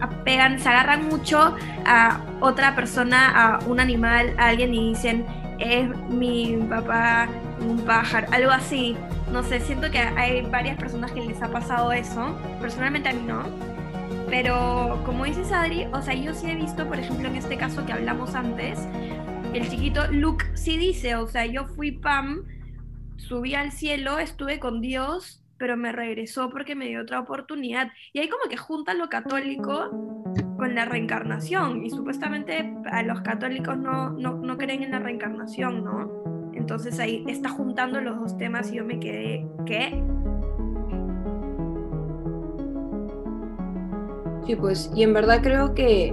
apegan, 0.01 0.59
se 0.59 0.69
agarran 0.69 1.09
mucho 1.09 1.57
a 1.87 2.21
otra 2.41 2.75
persona, 2.75 3.57
a 3.57 3.59
un 3.67 3.81
animal, 3.81 4.35
a 4.39 4.49
alguien 4.49 4.75
y 4.75 4.91
dicen, 4.91 5.25
es 5.59 5.89
mi 6.09 6.57
papá, 6.69 7.29
un 7.61 7.79
pájaro, 7.85 8.27
algo 8.33 8.51
así. 8.51 8.97
No 9.33 9.43
sé, 9.43 9.61
siento 9.61 9.91
que 9.91 9.99
hay 9.99 10.43
varias 10.43 10.77
personas 10.77 11.13
que 11.13 11.21
les 11.21 11.43
ha 11.43 11.51
pasado 11.51 11.93
eso. 11.93 12.37
Personalmente 12.61 13.09
a 13.09 13.13
mí 13.13 13.23
no. 13.27 13.45
Pero 14.29 15.03
como 15.05 15.25
dices 15.25 15.53
Adri, 15.53 15.87
o 15.93 16.03
sea, 16.03 16.15
yo 16.15 16.35
sí 16.35 16.51
he 16.51 16.57
visto, 16.57 16.87
por 16.87 16.99
ejemplo, 16.99 17.29
en 17.29 17.37
este 17.37 17.57
caso 17.57 17.87
que 17.87 17.93
hablamos 17.93 18.35
antes, 18.35 18.79
el 19.55 19.69
chiquito 19.69 20.07
Luke 20.11 20.45
sí 20.55 20.77
dice, 20.77 21.17
o 21.17 21.27
sea, 21.27 21.47
yo 21.47 21.67
fui 21.67 21.93
Pam, 21.93 22.45
subí 23.17 23.55
al 23.55 23.73
cielo, 23.73 24.19
estuve 24.19 24.59
con 24.59 24.81
Dios, 24.81 25.43
pero 25.59 25.77
me 25.77 25.93
regresó 25.93 26.51
porque 26.51 26.75
me 26.75 26.87
dio 26.87 27.03
otra 27.03 27.21
oportunidad. 27.21 27.91
Y 28.13 28.19
ahí 28.19 28.29
como 28.29 28.49
que 28.51 28.57
juntan 28.57 28.99
lo 28.99 29.09
católico 29.09 29.91
con 30.57 30.75
la 30.75 30.85
reencarnación. 30.85 31.85
Y 31.85 31.91
supuestamente 31.91 32.75
a 32.91 33.03
los 33.03 33.21
católicos 33.23 33.79
no, 33.79 34.11
no, 34.11 34.35
no 34.35 34.59
creen 34.59 34.83
en 34.83 34.91
la 34.91 34.99
reencarnación, 34.99 35.85
¿no? 35.85 36.36
Entonces 36.67 36.99
ahí 36.99 37.23
está 37.29 37.49
juntando 37.51 38.01
los 38.01 38.19
dos 38.19 38.37
temas 38.39 38.73
y 38.73 38.75
yo 38.75 38.85
me 38.85 38.99
quedé, 38.99 39.47
¿qué? 39.67 40.03
Sí, 44.45 44.57
pues, 44.57 44.91
y 44.93 45.05
en 45.05 45.13
verdad 45.15 45.43
creo 45.45 45.75
que 45.75 46.13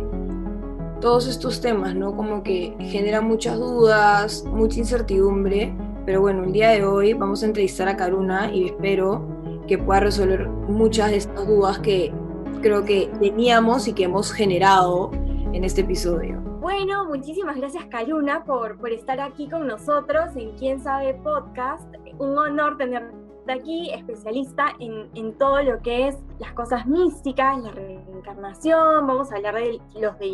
todos 1.02 1.28
estos 1.28 1.60
temas, 1.60 1.96
¿no? 1.96 2.16
Como 2.16 2.44
que 2.44 2.76
generan 2.82 3.26
muchas 3.26 3.58
dudas, 3.58 4.46
mucha 4.46 4.78
incertidumbre, 4.78 5.74
pero 6.06 6.22
bueno, 6.22 6.44
el 6.44 6.54
día 6.54 6.70
de 6.70 6.86
hoy 6.86 7.14
vamos 7.14 7.42
a 7.42 7.48
entrevistar 7.48 7.88
a 7.88 7.98
Karuna 7.98 8.54
y 8.54 8.66
espero 8.66 9.26
que 9.68 9.80
pueda 9.80 10.02
resolver 10.02 10.48
muchas 10.48 11.10
de 11.10 11.18
estas 11.18 11.48
dudas 11.48 11.80
que 11.80 12.14
creo 12.62 12.86
que 12.86 13.10
teníamos 13.20 13.88
y 13.88 13.94
que 13.94 14.04
hemos 14.04 14.32
generado 14.32 15.10
en 15.52 15.64
este 15.64 15.82
episodio. 15.82 16.53
Bueno, 16.64 17.04
muchísimas 17.04 17.58
gracias 17.58 17.84
Karuna 17.88 18.46
por, 18.46 18.78
por 18.78 18.90
estar 18.90 19.20
aquí 19.20 19.50
con 19.50 19.68
nosotros 19.68 20.34
en 20.38 20.56
Quién 20.56 20.80
Sabe 20.80 21.14
Podcast. 21.16 21.94
Un 22.20 22.38
honor 22.38 22.78
tenerte 22.78 23.14
aquí, 23.52 23.92
especialista 23.92 24.68
en, 24.80 25.10
en, 25.14 25.38
todo 25.38 25.62
lo 25.62 25.82
que 25.82 26.08
es 26.08 26.18
las 26.40 26.54
cosas 26.54 26.86
místicas, 26.86 27.62
la 27.62 27.72
reencarnación, 27.72 29.06
vamos 29.06 29.30
a 29.34 29.36
hablar 29.36 29.56
de 29.56 29.82
los 29.96 30.18
de 30.20 30.28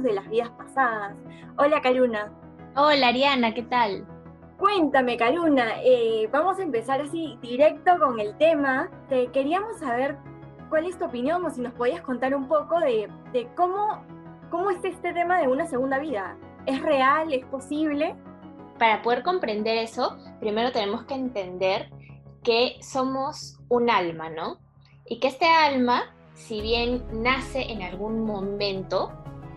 de 0.00 0.12
las 0.14 0.30
vidas 0.30 0.48
pasadas. 0.56 1.14
Hola 1.58 1.82
Karuna. 1.82 2.32
Hola 2.74 3.08
Ariana, 3.08 3.52
¿qué 3.52 3.64
tal? 3.64 4.06
Cuéntame, 4.56 5.18
Karuna, 5.18 5.82
eh, 5.84 6.26
vamos 6.32 6.58
a 6.58 6.62
empezar 6.62 7.02
así 7.02 7.38
directo 7.42 7.98
con 7.98 8.18
el 8.18 8.34
tema. 8.38 8.88
Te 9.10 9.26
queríamos 9.26 9.78
saber 9.78 10.16
cuál 10.70 10.86
es 10.86 10.98
tu 10.98 11.04
opinión 11.04 11.44
o 11.44 11.50
si 11.50 11.60
nos 11.60 11.74
podías 11.74 12.00
contar 12.00 12.34
un 12.34 12.48
poco 12.48 12.80
de, 12.80 13.10
de 13.34 13.46
cómo 13.54 14.15
¿Cómo 14.50 14.70
es 14.70 14.84
este 14.84 15.12
tema 15.12 15.40
de 15.40 15.48
una 15.48 15.66
segunda 15.66 15.98
vida? 15.98 16.36
¿Es 16.66 16.80
real? 16.80 17.32
¿Es 17.32 17.44
posible? 17.46 18.14
Para 18.78 19.02
poder 19.02 19.24
comprender 19.24 19.76
eso, 19.76 20.16
primero 20.38 20.70
tenemos 20.70 21.04
que 21.04 21.14
entender 21.14 21.90
que 22.44 22.76
somos 22.80 23.58
un 23.68 23.90
alma, 23.90 24.30
¿no? 24.30 24.58
Y 25.04 25.18
que 25.18 25.28
este 25.28 25.46
alma, 25.46 26.14
si 26.34 26.60
bien 26.60 27.04
nace 27.12 27.72
en 27.72 27.82
algún 27.82 28.24
momento, 28.24 29.10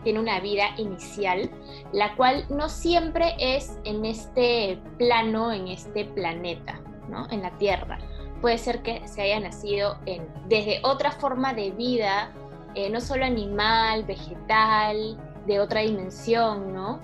tiene 0.03 0.19
una 0.19 0.39
vida 0.39 0.69
inicial, 0.77 1.51
la 1.91 2.15
cual 2.15 2.45
no 2.49 2.67
siempre 2.67 3.35
es 3.37 3.77
en 3.83 4.05
este 4.05 4.81
plano, 4.97 5.51
en 5.51 5.67
este 5.67 6.05
planeta, 6.05 6.81
¿no? 7.09 7.29
En 7.29 7.43
la 7.43 7.55
Tierra. 7.59 7.99
Puede 8.41 8.57
ser 8.57 8.81
que 8.81 9.07
se 9.07 9.21
haya 9.21 9.39
nacido 9.39 9.99
desde 10.47 10.79
otra 10.83 11.11
forma 11.11 11.53
de 11.53 11.71
vida 11.71 12.33
eh, 12.75 12.89
no 12.89 13.01
solo 13.01 13.25
animal, 13.25 14.03
vegetal, 14.03 15.17
de 15.45 15.59
otra 15.59 15.81
dimensión, 15.81 16.73
¿no? 16.73 16.99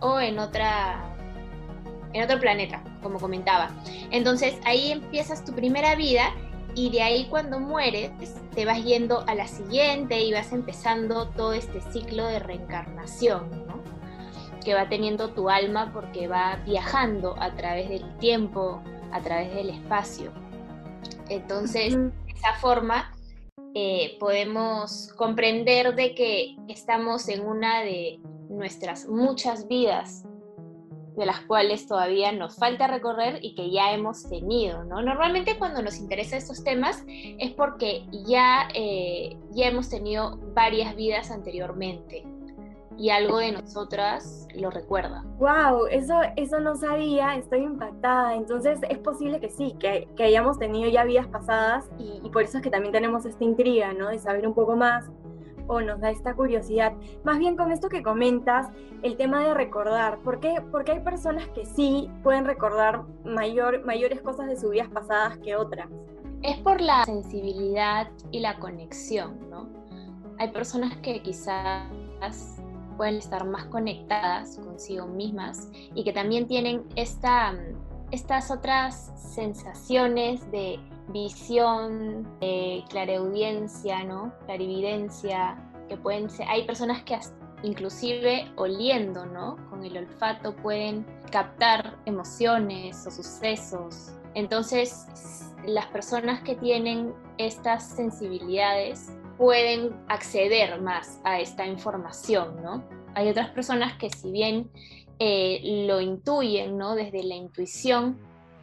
O 0.00 0.20
en 0.20 0.38
otra 0.38 1.12
en 2.12 2.22
otro 2.22 2.40
planeta, 2.40 2.82
como 3.02 3.18
comentaba. 3.18 3.70
Entonces 4.10 4.58
ahí 4.64 4.90
empiezas 4.92 5.44
tu 5.44 5.52
primera 5.52 5.94
vida 5.96 6.32
y 6.74 6.90
de 6.90 7.02
ahí 7.02 7.26
cuando 7.28 7.58
mueres 7.60 8.10
te 8.54 8.64
vas 8.64 8.82
yendo 8.84 9.24
a 9.26 9.34
la 9.34 9.46
siguiente 9.46 10.20
y 10.20 10.32
vas 10.32 10.52
empezando 10.52 11.28
todo 11.28 11.52
este 11.52 11.80
ciclo 11.80 12.26
de 12.26 12.38
reencarnación, 12.38 13.66
¿no? 13.66 13.82
Que 14.64 14.74
va 14.74 14.88
teniendo 14.88 15.30
tu 15.30 15.50
alma 15.50 15.90
porque 15.92 16.26
va 16.28 16.56
viajando 16.64 17.36
a 17.38 17.54
través 17.54 17.88
del 17.88 18.16
tiempo, 18.18 18.82
a 19.12 19.20
través 19.20 19.54
del 19.54 19.70
espacio. 19.70 20.32
Entonces, 21.28 21.96
de 21.96 22.12
esa 22.34 22.54
forma 22.54 23.12
eh, 23.78 24.16
podemos 24.18 25.12
comprender 25.16 25.94
de 25.94 26.14
que 26.14 26.56
estamos 26.66 27.28
en 27.28 27.46
una 27.46 27.82
de 27.82 28.18
nuestras 28.48 29.06
muchas 29.06 29.68
vidas 29.68 30.24
de 31.14 31.26
las 31.26 31.40
cuales 31.40 31.86
todavía 31.86 32.32
nos 32.32 32.56
falta 32.56 32.86
recorrer 32.86 33.38
y 33.42 33.54
que 33.54 33.70
ya 33.70 33.92
hemos 33.92 34.30
tenido, 34.30 34.82
¿no? 34.84 35.02
Normalmente 35.02 35.58
cuando 35.58 35.82
nos 35.82 35.98
interesan 35.98 36.38
estos 36.38 36.64
temas 36.64 37.04
es 37.06 37.52
porque 37.52 38.06
ya, 38.26 38.66
eh, 38.74 39.36
ya 39.50 39.66
hemos 39.66 39.90
tenido 39.90 40.38
varias 40.54 40.96
vidas 40.96 41.30
anteriormente 41.30 42.24
y 42.98 43.10
algo 43.10 43.38
de 43.38 43.52
nosotras 43.52 44.46
lo 44.54 44.70
recuerda. 44.70 45.22
Wow, 45.38 45.86
eso, 45.90 46.14
eso 46.36 46.60
no 46.60 46.76
sabía, 46.76 47.36
estoy 47.36 47.60
impactada. 47.60 48.34
Entonces 48.34 48.78
es 48.88 48.98
posible 48.98 49.40
que 49.40 49.50
sí, 49.50 49.74
que, 49.78 50.08
que 50.16 50.24
hayamos 50.24 50.58
tenido 50.58 50.90
ya 50.90 51.04
vidas 51.04 51.26
pasadas 51.26 51.90
y, 51.98 52.20
y, 52.24 52.30
por 52.30 52.42
eso 52.42 52.58
es 52.58 52.62
que 52.62 52.70
también 52.70 52.92
tenemos 52.92 53.26
esta 53.26 53.44
intriga, 53.44 53.92
¿no? 53.92 54.08
De 54.08 54.18
saber 54.18 54.46
un 54.46 54.54
poco 54.54 54.76
más 54.76 55.10
o 55.68 55.80
nos 55.80 56.00
da 56.00 56.10
esta 56.10 56.34
curiosidad. 56.34 56.92
Más 57.24 57.38
bien 57.38 57.56
con 57.56 57.72
esto 57.72 57.88
que 57.88 58.02
comentas, 58.02 58.68
el 59.02 59.16
tema 59.16 59.44
de 59.44 59.54
recordar, 59.54 60.18
¿por 60.18 60.40
qué? 60.40 60.62
Porque 60.70 60.92
hay 60.92 61.00
personas 61.00 61.48
que 61.48 61.66
sí 61.66 62.10
pueden 62.22 62.44
recordar 62.44 63.02
mayor, 63.24 63.84
mayores 63.84 64.20
cosas 64.22 64.48
de 64.48 64.56
sus 64.56 64.70
vidas 64.70 64.88
pasadas 64.88 65.38
que 65.38 65.56
otras. 65.56 65.88
Es 66.42 66.58
por 66.58 66.80
la 66.80 67.04
sensibilidad 67.04 68.08
y 68.30 68.40
la 68.40 68.58
conexión, 68.58 69.50
¿no? 69.50 69.68
Hay 70.38 70.50
personas 70.52 70.96
que 70.98 71.22
quizás 71.22 71.90
pueden 72.96 73.16
estar 73.16 73.44
más 73.46 73.66
conectadas 73.66 74.56
consigo 74.56 75.06
mismas 75.06 75.70
y 75.94 76.04
que 76.04 76.12
también 76.12 76.46
tienen 76.46 76.84
esta, 76.96 77.54
estas 78.10 78.50
otras 78.50 79.12
sensaciones 79.16 80.50
de 80.50 80.78
visión, 81.08 82.26
de 82.40 82.84
clareaudiencia, 82.88 84.04
¿no? 84.04 84.32
clarividencia, 84.46 85.56
que 85.88 85.96
pueden 85.96 86.28
hay 86.48 86.66
personas 86.66 87.02
que 87.04 87.18
inclusive 87.62 88.50
oliendo, 88.56 89.24
¿no? 89.26 89.56
Con 89.70 89.84
el 89.84 89.96
olfato 89.96 90.54
pueden 90.56 91.06
captar 91.30 91.96
emociones 92.04 93.06
o 93.06 93.10
sucesos. 93.10 94.12
Entonces, 94.34 95.06
las 95.64 95.86
personas 95.86 96.42
que 96.42 96.54
tienen 96.54 97.14
estas 97.38 97.88
sensibilidades 97.88 99.10
pueden 99.38 99.94
acceder 100.08 100.80
más 100.80 101.20
a 101.24 101.40
esta 101.40 101.66
información, 101.66 102.62
¿no? 102.62 102.84
Hay 103.14 103.28
otras 103.28 103.50
personas 103.50 103.96
que 103.98 104.10
si 104.10 104.30
bien 104.30 104.70
eh, 105.18 105.84
lo 105.86 106.00
intuyen, 106.00 106.76
¿no? 106.76 106.94
Desde 106.94 107.22
la 107.22 107.34
intuición 107.34 108.18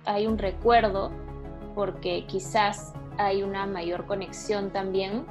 hay 0.06 0.28
un 0.28 0.38
recuerdo, 0.38 1.12
porque 1.76 2.26
quizás 2.28 2.94
hay 3.18 3.44
una 3.44 3.66
mayor 3.66 4.06
conexión 4.06 4.72
también, 4.72 5.26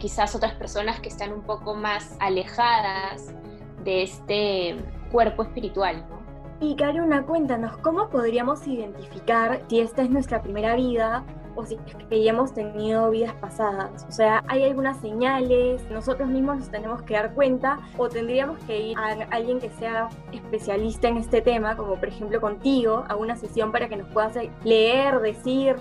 quizás 0.00 0.34
otras 0.34 0.54
personas 0.54 1.00
que 1.00 1.08
están 1.08 1.32
un 1.32 1.42
poco 1.42 1.74
más 1.74 2.16
alejadas 2.18 3.34
de 3.84 4.02
este 4.02 4.76
cuerpo 5.12 5.42
espiritual, 5.42 6.04
¿no? 6.08 6.16
Y 6.60 6.74
Karuna, 6.74 7.26
cuéntanos, 7.26 7.76
¿cómo 7.78 8.08
podríamos 8.08 8.66
identificar 8.66 9.62
si 9.68 9.80
esta 9.80 10.02
es 10.02 10.10
nuestra 10.10 10.42
primera 10.42 10.74
vida 10.74 11.24
o 11.56 11.64
si 11.64 11.74
es 11.74 11.96
que 12.08 12.22
ya 12.22 12.30
hemos 12.30 12.54
tenido 12.54 13.10
vidas 13.10 13.34
pasadas. 13.34 14.06
O 14.08 14.12
sea, 14.12 14.44
hay 14.46 14.64
algunas 14.64 15.00
señales, 15.00 15.82
nosotros 15.90 16.28
mismos 16.28 16.58
nos 16.58 16.70
tenemos 16.70 17.02
que 17.02 17.14
dar 17.14 17.34
cuenta 17.34 17.78
o 17.96 18.08
tendríamos 18.08 18.62
que 18.64 18.88
ir 18.88 18.98
a 18.98 19.26
alguien 19.30 19.58
que 19.58 19.70
sea 19.70 20.08
especialista 20.32 21.08
en 21.08 21.16
este 21.16 21.40
tema, 21.40 21.76
como 21.76 21.96
por 21.96 22.08
ejemplo 22.08 22.40
contigo, 22.40 23.04
a 23.08 23.16
una 23.16 23.36
sesión 23.36 23.72
para 23.72 23.88
que 23.88 23.96
nos 23.96 24.08
puedas 24.08 24.36
leer, 24.64 25.20
decir 25.20 25.76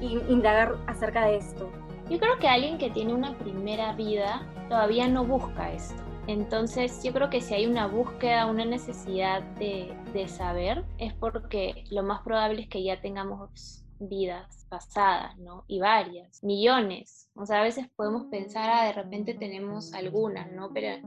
y 0.00 0.18
indagar 0.28 0.76
acerca 0.86 1.26
de 1.26 1.36
esto. 1.36 1.68
Yo 2.08 2.18
creo 2.18 2.38
que 2.38 2.48
alguien 2.48 2.78
que 2.78 2.90
tiene 2.90 3.12
una 3.12 3.36
primera 3.36 3.92
vida 3.92 4.46
todavía 4.68 5.08
no 5.08 5.24
busca 5.24 5.72
esto. 5.72 6.02
Entonces 6.26 7.02
yo 7.02 7.12
creo 7.12 7.30
que 7.30 7.40
si 7.40 7.54
hay 7.54 7.66
una 7.66 7.86
búsqueda, 7.86 8.46
una 8.46 8.64
necesidad 8.64 9.42
de, 9.58 9.94
de 10.12 10.28
saber, 10.28 10.84
es 10.98 11.14
porque 11.14 11.84
lo 11.90 12.02
más 12.02 12.20
probable 12.20 12.62
es 12.62 12.68
que 12.68 12.82
ya 12.82 13.00
tengamos 13.00 13.82
vidas 14.00 14.66
pasadas, 14.68 15.36
¿no? 15.38 15.64
Y 15.66 15.80
varias, 15.80 16.42
millones. 16.42 17.30
O 17.34 17.46
sea, 17.46 17.60
a 17.60 17.62
veces 17.62 17.88
podemos 17.96 18.26
pensar, 18.26 18.68
ah, 18.70 18.84
de 18.86 18.92
repente 18.92 19.34
tenemos 19.34 19.92
algunas, 19.94 20.50
¿no? 20.52 20.70
Pero 20.72 21.06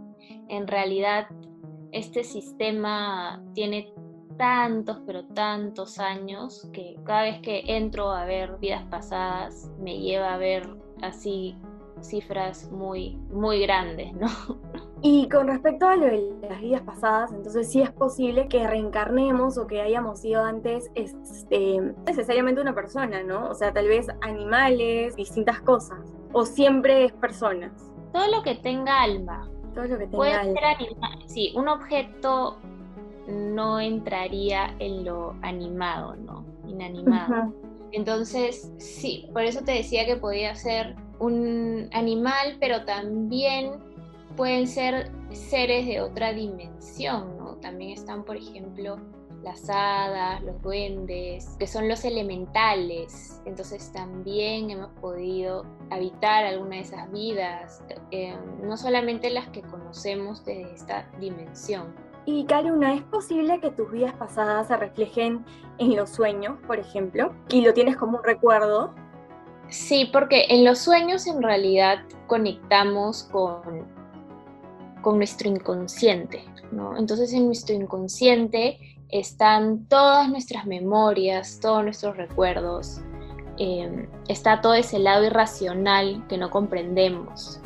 en 0.49 0.67
realidad 0.67 1.27
este 1.91 2.23
sistema 2.23 3.43
tiene 3.53 3.93
tantos, 4.37 5.01
pero 5.05 5.25
tantos 5.25 5.99
años 5.99 6.67
que 6.73 6.95
cada 7.03 7.23
vez 7.23 7.39
que 7.41 7.63
entro 7.67 8.11
a 8.11 8.25
ver 8.25 8.57
vidas 8.57 8.85
pasadas 8.85 9.69
me 9.79 9.99
lleva 9.99 10.33
a 10.33 10.37
ver 10.37 10.67
así 11.01 11.55
cifras 12.01 12.71
muy, 12.71 13.17
muy 13.31 13.61
grandes, 13.61 14.13
¿no? 14.13 14.27
Y 15.03 15.27
con 15.29 15.47
respecto 15.47 15.87
a 15.87 15.95
lo 15.95 16.05
de 16.05 16.31
las 16.47 16.61
vidas 16.61 16.81
pasadas, 16.83 17.31
entonces 17.31 17.71
sí 17.71 17.81
es 17.81 17.89
posible 17.89 18.47
que 18.47 18.67
reencarnemos 18.67 19.57
o 19.57 19.65
que 19.65 19.81
hayamos 19.81 20.19
sido 20.19 20.43
antes 20.43 20.91
este, 20.93 21.81
necesariamente 22.05 22.61
una 22.61 22.75
persona, 22.75 23.23
¿no? 23.23 23.49
O 23.49 23.55
sea, 23.55 23.73
tal 23.73 23.87
vez 23.87 24.05
animales, 24.21 25.15
distintas 25.15 25.59
cosas, 25.61 25.97
o 26.33 26.45
siempre 26.45 27.05
es 27.05 27.13
personas. 27.13 27.71
Todo 28.13 28.27
lo 28.27 28.43
que 28.43 28.53
tenga 28.53 29.01
alma. 29.01 29.49
Todo 29.73 29.85
lo 29.85 29.97
que 29.97 30.05
tenga 30.05 30.17
Puede 30.17 30.33
alma. 30.33 30.53
ser 30.53 30.65
animal. 30.65 31.19
Sí, 31.25 31.51
un 31.55 31.67
objeto 31.67 32.59
no 33.27 33.79
entraría 33.79 34.75
en 34.77 35.03
lo 35.03 35.33
animado, 35.41 36.15
¿no? 36.15 36.45
Inanimado. 36.67 37.51
Entonces, 37.91 38.71
sí, 38.77 39.29
por 39.33 39.43
eso 39.43 39.61
te 39.61 39.73
decía 39.73 40.05
que 40.05 40.15
podía 40.15 40.55
ser 40.55 40.95
un 41.19 41.89
animal, 41.93 42.57
pero 42.59 42.85
también 42.85 43.73
pueden 44.35 44.67
ser 44.67 45.11
seres 45.31 45.85
de 45.85 46.01
otra 46.01 46.33
dimensión, 46.33 47.37
¿no? 47.37 47.55
También 47.57 47.91
están, 47.91 48.23
por 48.23 48.37
ejemplo, 48.37 48.97
las 49.43 49.69
hadas, 49.69 50.41
los 50.43 50.61
duendes, 50.61 51.55
que 51.59 51.67
son 51.67 51.87
los 51.87 52.05
elementales. 52.05 53.41
Entonces 53.45 53.91
también 53.91 54.69
hemos 54.69 54.91
podido 54.99 55.65
habitar 55.89 56.45
alguna 56.45 56.77
de 56.77 56.81
esas 56.81 57.11
vidas, 57.11 57.83
eh, 58.11 58.35
no 58.61 58.77
solamente 58.77 59.29
las 59.29 59.47
que 59.49 59.61
conocemos 59.61 60.45
desde 60.45 60.73
esta 60.73 61.09
dimensión. 61.19 61.93
Y 62.25 62.45
Karuna, 62.45 62.93
¿es 62.93 63.01
posible 63.03 63.59
que 63.59 63.71
tus 63.71 63.91
vidas 63.91 64.13
pasadas 64.13 64.67
se 64.67 64.77
reflejen 64.77 65.43
en 65.81 65.95
los 65.95 66.11
sueños, 66.11 66.57
por 66.67 66.79
ejemplo? 66.79 67.33
Y 67.49 67.61
lo 67.61 67.73
tienes 67.73 67.97
como 67.97 68.19
un 68.19 68.23
recuerdo. 68.23 68.93
Sí, 69.69 70.09
porque 70.11 70.45
en 70.49 70.63
los 70.63 70.79
sueños 70.79 71.27
en 71.27 71.41
realidad 71.41 71.99
conectamos 72.27 73.23
con, 73.23 73.87
con 75.01 75.17
nuestro 75.17 75.49
inconsciente, 75.49 76.43
¿no? 76.71 76.97
Entonces 76.97 77.33
en 77.33 77.45
nuestro 77.45 77.75
inconsciente 77.75 78.97
están 79.09 79.85
todas 79.85 80.29
nuestras 80.29 80.65
memorias, 80.65 81.59
todos 81.61 81.83
nuestros 81.83 82.17
recuerdos, 82.17 83.01
eh, 83.57 84.07
está 84.27 84.61
todo 84.61 84.73
ese 84.73 84.99
lado 84.99 85.25
irracional 85.25 86.25
que 86.27 86.37
no 86.37 86.49
comprendemos. 86.49 87.59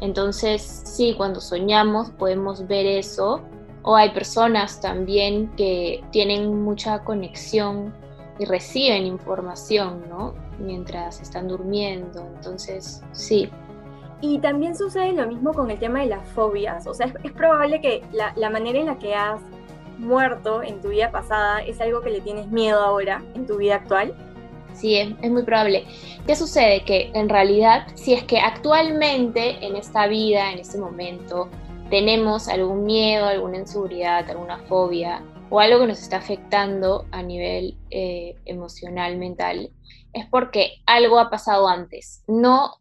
Entonces, 0.00 0.82
sí, 0.84 1.14
cuando 1.16 1.40
soñamos 1.40 2.10
podemos 2.10 2.66
ver 2.66 2.86
eso, 2.86 3.42
o 3.82 3.96
hay 3.96 4.10
personas 4.10 4.80
también 4.80 5.48
que 5.56 6.02
tienen 6.10 6.62
mucha 6.62 7.00
conexión 7.00 7.94
y 8.38 8.44
reciben 8.44 9.06
información, 9.06 10.04
¿no? 10.08 10.34
Mientras 10.58 11.20
están 11.20 11.48
durmiendo. 11.48 12.26
Entonces, 12.36 13.02
sí. 13.12 13.50
Y 14.20 14.38
también 14.38 14.76
sucede 14.76 15.12
lo 15.12 15.26
mismo 15.26 15.52
con 15.52 15.70
el 15.70 15.78
tema 15.78 16.00
de 16.00 16.06
las 16.06 16.26
fobias. 16.30 16.86
O 16.86 16.94
sea, 16.94 17.06
es, 17.06 17.14
es 17.22 17.32
probable 17.32 17.80
que 17.80 18.02
la, 18.12 18.32
la, 18.36 18.50
manera 18.50 18.78
en 18.78 18.86
la 18.86 18.98
que 18.98 19.14
has 19.14 19.40
muerto 19.98 20.62
en 20.62 20.80
tu 20.80 20.88
vida 20.88 21.10
pasada 21.10 21.60
es 21.60 21.80
algo 21.80 22.00
que 22.00 22.10
le 22.10 22.20
tienes 22.20 22.48
miedo 22.48 22.80
ahora 22.80 23.22
en 23.34 23.46
tu 23.46 23.56
vida 23.56 23.76
actual. 23.76 24.14
Sí, 24.72 24.96
es, 24.96 25.10
es, 25.20 25.30
muy 25.30 25.42
probable. 25.42 25.84
¿Qué 26.26 26.36
sucede? 26.36 26.82
Que 26.84 27.10
en 27.14 27.28
realidad, 27.28 27.86
si 27.94 28.14
es 28.14 28.24
que 28.24 28.40
actualmente 28.40 29.64
en 29.64 29.76
esta 29.76 30.06
vida, 30.06 30.52
en 30.52 30.58
este 30.60 30.78
momento, 30.78 31.48
tenemos 31.90 32.48
algún 32.48 32.84
miedo, 32.84 33.26
alguna 33.26 33.58
inseguridad, 33.58 34.30
alguna 34.30 34.58
fobia 34.60 35.22
o 35.50 35.58
algo 35.58 35.80
que 35.80 35.88
nos 35.88 36.00
está 36.00 36.18
afectando 36.18 37.06
a 37.10 37.22
nivel 37.22 37.76
eh, 37.90 38.36
emocional, 38.44 39.18
mental, 39.18 39.70
es 40.12 40.26
porque 40.26 40.74
algo 40.86 41.18
ha 41.18 41.28
pasado 41.28 41.68
antes. 41.68 42.24
No 42.28 42.76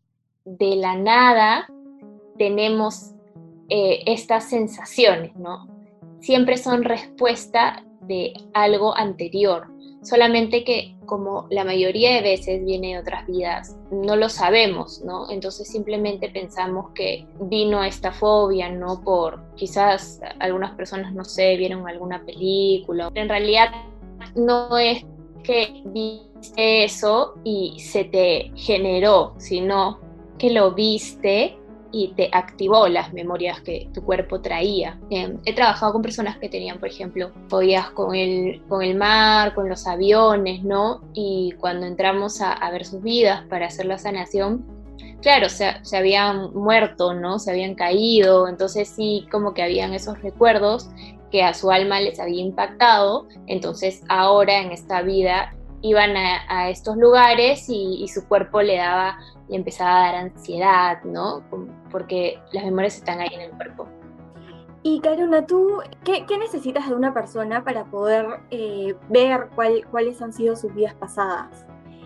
de 0.46 0.76
la 0.76 0.96
nada 0.96 1.68
tenemos 2.38 3.12
eh, 3.70 4.04
estas 4.06 4.50
sensaciones, 4.50 5.36
¿no? 5.36 5.68
Siempre 6.22 6.58
son 6.58 6.84
respuesta 6.84 7.84
de 8.02 8.34
algo 8.54 8.96
anterior, 8.96 9.68
solamente 10.02 10.64
que 10.64 10.96
como 11.06 11.48
la 11.50 11.64
mayoría 11.64 12.14
de 12.16 12.22
veces 12.22 12.64
viene 12.64 12.94
de 12.94 13.00
otras 13.00 13.26
vidas, 13.28 13.78
no 13.92 14.16
lo 14.16 14.30
sabemos, 14.30 15.02
¿no? 15.04 15.30
Entonces 15.30 15.68
simplemente 15.68 16.30
pensamos 16.30 16.92
que 16.94 17.26
vino 17.42 17.84
esta 17.84 18.12
fobia, 18.12 18.70
¿no? 18.70 19.02
Por 19.02 19.42
quizás 19.56 20.22
algunas 20.40 20.72
personas, 20.76 21.14
no 21.14 21.24
sé, 21.24 21.58
vieron 21.58 21.88
alguna 21.88 22.24
película. 22.24 23.10
En 23.16 23.28
realidad 23.28 23.70
no 24.36 24.78
es 24.78 25.06
que 25.44 25.82
viste 25.86 26.84
eso 26.84 27.36
y 27.44 27.80
se 27.80 28.04
te 28.06 28.52
generó, 28.56 29.34
sino 29.38 30.00
que 30.38 30.52
lo 30.52 30.74
viste 30.74 31.58
y 31.92 32.10
te 32.10 32.30
activó 32.32 32.88
las 32.88 33.14
memorias 33.14 33.62
que 33.62 33.90
tu 33.94 34.04
cuerpo 34.04 34.42
traía. 34.42 35.00
Eh, 35.10 35.36
he 35.46 35.54
trabajado 35.54 35.94
con 35.94 36.02
personas 36.02 36.38
que 36.38 36.50
tenían, 36.50 36.80
por 36.80 36.90
ejemplo, 36.90 37.32
fobias 37.48 37.90
con 37.92 38.16
el, 38.16 38.62
con 38.68 38.82
el 38.82 38.96
mar, 38.96 39.54
con 39.56 39.70
los 39.70 39.88
aviones, 39.88 40.64
¿no? 40.64 41.02
Y 41.14 41.54
cuando 41.60 41.86
entramos 41.86 42.42
a, 42.42 42.70
ver 42.72 42.86
sus 42.86 43.02
vidas 43.02 43.44
para 43.50 43.68
hacer 43.68 43.88
la 43.88 43.98
sanación, 43.98 44.64
claro, 45.22 45.50
se, 45.50 45.74
se, 45.82 45.98
habían 45.98 46.54
muerto, 46.54 47.14
¿no? 47.14 47.40
Se 47.40 47.52
habían 47.52 47.74
caído, 47.74 48.48
entonces 48.48 48.90
sí, 48.90 49.28
como 49.32 49.54
que 49.54 49.64
habían 49.64 49.94
esos 49.94 50.22
recuerdos 50.22 50.90
que 51.32 51.44
a 51.44 51.54
su 51.54 51.72
alma 51.72 52.00
les 52.02 52.20
había 52.20 52.42
impactado, 52.42 53.28
entonces 53.48 54.02
ahora 54.10 54.62
en 54.62 54.72
esta 54.72 55.02
vida 55.02 55.54
iban 55.82 56.16
a, 56.18 56.42
a 56.48 56.70
estos 56.70 56.98
lugares 56.98 57.70
y, 57.70 58.04
y 58.04 58.08
su 58.08 58.28
cuerpo 58.28 58.62
le 58.62 58.78
daba 58.78 59.18
y 59.48 59.56
empezaba 59.56 60.02
a 60.02 60.06
dar 60.12 60.16
ansiedad, 60.16 61.04
¿no? 61.04 61.44
Porque 61.92 62.40
las 62.52 62.64
memorias 62.64 62.98
están 62.98 63.20
ahí 63.20 63.30
en 63.34 63.42
el 63.42 63.52
cuerpo. 63.52 63.88
Y 64.82 65.02
Karuna, 65.02 65.46
¿tú 65.46 65.82
qué, 66.06 66.26
qué 66.26 66.38
necesitas 66.38 66.88
de 66.88 66.96
una 66.96 67.14
persona 67.14 67.64
para 67.64 67.86
poder 67.86 68.26
eh, 68.50 68.96
ver 69.10 69.50
cuál, 69.56 69.86
cuáles 69.92 70.22
han 70.22 70.32
sido 70.32 70.56
sus 70.56 70.74
vidas 70.74 70.94
pasadas? 70.94 71.66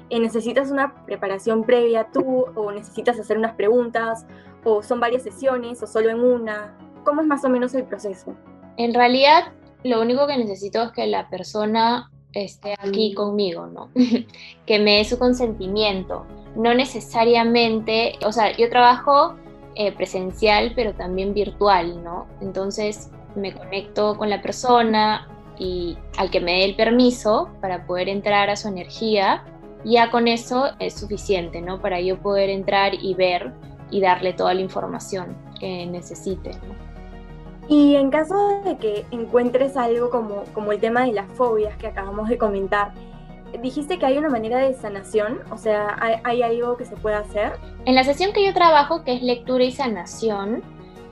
Eh, 0.09 0.19
¿Necesitas 0.19 0.71
una 0.71 1.05
preparación 1.05 1.63
previa 1.63 2.07
tú 2.11 2.45
o 2.55 2.71
necesitas 2.71 3.19
hacer 3.19 3.37
unas 3.37 3.53
preguntas 3.53 4.25
o 4.63 4.81
son 4.81 4.99
varias 4.99 5.21
sesiones 5.21 5.83
o 5.83 5.87
solo 5.87 6.09
en 6.09 6.19
una? 6.19 6.75
¿Cómo 7.03 7.21
es 7.21 7.27
más 7.27 7.45
o 7.45 7.49
menos 7.49 7.75
el 7.75 7.83
proceso? 7.83 8.35
En 8.77 8.93
realidad, 8.93 9.53
lo 9.83 10.01
único 10.01 10.25
que 10.25 10.37
necesito 10.37 10.81
es 10.81 10.91
que 10.93 11.05
la 11.05 11.29
persona 11.29 12.09
esté 12.33 12.75
aquí 12.79 13.13
conmigo, 13.13 13.67
¿no? 13.67 13.89
que 14.65 14.79
me 14.79 14.97
dé 14.97 15.05
su 15.05 15.17
consentimiento 15.17 16.25
no 16.55 16.73
necesariamente, 16.73 18.13
o 18.25 18.31
sea, 18.31 18.55
yo 18.55 18.69
trabajo 18.69 19.35
eh, 19.75 19.91
presencial, 19.91 20.73
pero 20.75 20.93
también 20.93 21.33
virtual, 21.33 22.03
¿no? 22.03 22.27
Entonces 22.41 23.09
me 23.35 23.53
conecto 23.53 24.17
con 24.17 24.29
la 24.29 24.41
persona 24.41 25.27
y 25.57 25.97
al 26.17 26.29
que 26.29 26.39
me 26.39 26.51
dé 26.53 26.65
el 26.65 26.75
permiso 26.75 27.49
para 27.61 27.85
poder 27.85 28.09
entrar 28.09 28.49
a 28.49 28.55
su 28.55 28.67
energía, 28.67 29.43
ya 29.83 30.11
con 30.11 30.27
eso 30.27 30.69
es 30.79 30.93
suficiente, 30.93 31.61
¿no? 31.61 31.81
Para 31.81 31.99
yo 31.99 32.21
poder 32.21 32.49
entrar 32.49 32.93
y 32.93 33.13
ver 33.15 33.51
y 33.89 33.99
darle 33.99 34.33
toda 34.33 34.53
la 34.53 34.61
información 34.61 35.35
que 35.59 35.85
necesite, 35.85 36.51
¿no? 36.51 36.92
Y 37.67 37.95
en 37.95 38.09
caso 38.09 38.61
de 38.63 38.77
que 38.77 39.05
encuentres 39.11 39.77
algo 39.77 40.09
como, 40.09 40.43
como 40.53 40.71
el 40.71 40.79
tema 40.79 41.05
de 41.05 41.13
las 41.13 41.31
fobias 41.31 41.77
que 41.77 41.87
acabamos 41.87 42.29
de 42.29 42.37
comentar, 42.37 42.93
dijiste 43.61 43.99
que 43.99 44.05
hay 44.05 44.17
una 44.17 44.29
manera 44.29 44.59
de 44.59 44.73
sanación, 44.73 45.39
o 45.51 45.57
sea, 45.57 45.97
¿hay, 45.99 46.15
¿hay, 46.23 46.41
algo 46.41 46.75
que 46.75 46.85
se 46.85 46.95
pueda 46.95 47.19
hacer? 47.19 47.53
En 47.85 47.95
la 47.95 48.03
sesión 48.03 48.33
que 48.33 48.45
yo 48.45 48.53
trabajo, 48.53 49.03
que 49.03 49.13
es 49.13 49.21
lectura 49.21 49.63
y 49.63 49.71
sanación, 49.71 50.61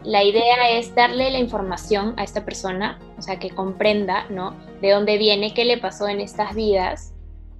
la 0.03 0.23
idea 0.23 0.71
es 0.71 0.95
darle 0.95 1.29
la 1.29 1.37
información 1.37 2.15
a 2.17 2.23
esta 2.23 2.43
persona, 2.43 2.99
o 3.17 3.21
sea, 3.21 3.37
que 3.37 3.51
comprenda, 3.51 4.25
¿no? 4.29 4.55
De 4.81 4.91
dónde 4.91 5.17
viene, 5.17 5.53
qué 5.53 5.63
le 5.63 5.77
pasó 5.77 6.07
en 6.07 6.19
estas 6.19 6.55
vidas, 6.55 7.13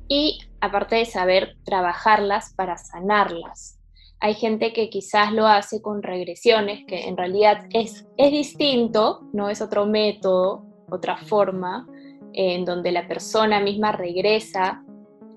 y 0.08 0.40
aparte 0.60 0.96
de 0.96 1.06
saber 1.06 1.56
trabajarlas 1.64 2.54
para 2.54 2.78
sanarlas. 2.78 3.81
Hay 4.22 4.36
gente 4.36 4.72
que 4.72 4.90
quizás 4.90 5.34
lo 5.34 5.48
hace 5.48 5.82
con 5.82 6.04
regresiones, 6.04 6.86
que 6.86 7.08
en 7.08 7.18
realidad 7.18 7.66
es, 7.72 8.08
es 8.18 8.32
distinto, 8.32 9.22
no 9.34 9.50
es 9.50 9.62
otro 9.62 9.88
método, 9.88 10.64
otra 10.92 11.18
forma, 11.18 11.88
en 12.34 12.64
donde 12.64 12.92
la 12.92 13.08
persona 13.08 13.60
misma 13.60 13.92
regresa 13.92 14.84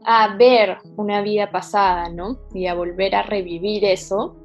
a 0.04 0.36
ver 0.36 0.78
una 0.96 1.22
vida 1.22 1.50
pasada, 1.50 2.10
¿no? 2.10 2.38
Y 2.52 2.66
a 2.66 2.74
volver 2.74 3.14
a 3.14 3.22
revivir 3.22 3.84
eso, 3.84 4.36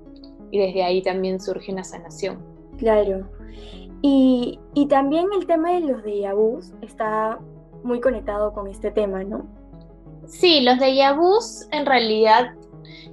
y 0.52 0.60
desde 0.60 0.84
ahí 0.84 1.02
también 1.02 1.40
surge 1.40 1.72
una 1.72 1.84
sanación. 1.84 2.42
Claro. 2.78 3.30
Y, 4.02 4.58
y 4.74 4.88
también 4.88 5.28
el 5.38 5.46
tema 5.46 5.74
de 5.74 5.82
los 5.82 6.02
vus 6.36 6.72
está 6.82 7.40
muy 7.84 8.00
conectado 8.00 8.54
con 8.54 8.68
este 8.68 8.92
tema, 8.92 9.24
¿no? 9.24 9.46
Sí, 10.26 10.62
los 10.62 10.78
vus 11.18 11.68
en 11.72 11.86
realidad, 11.86 12.54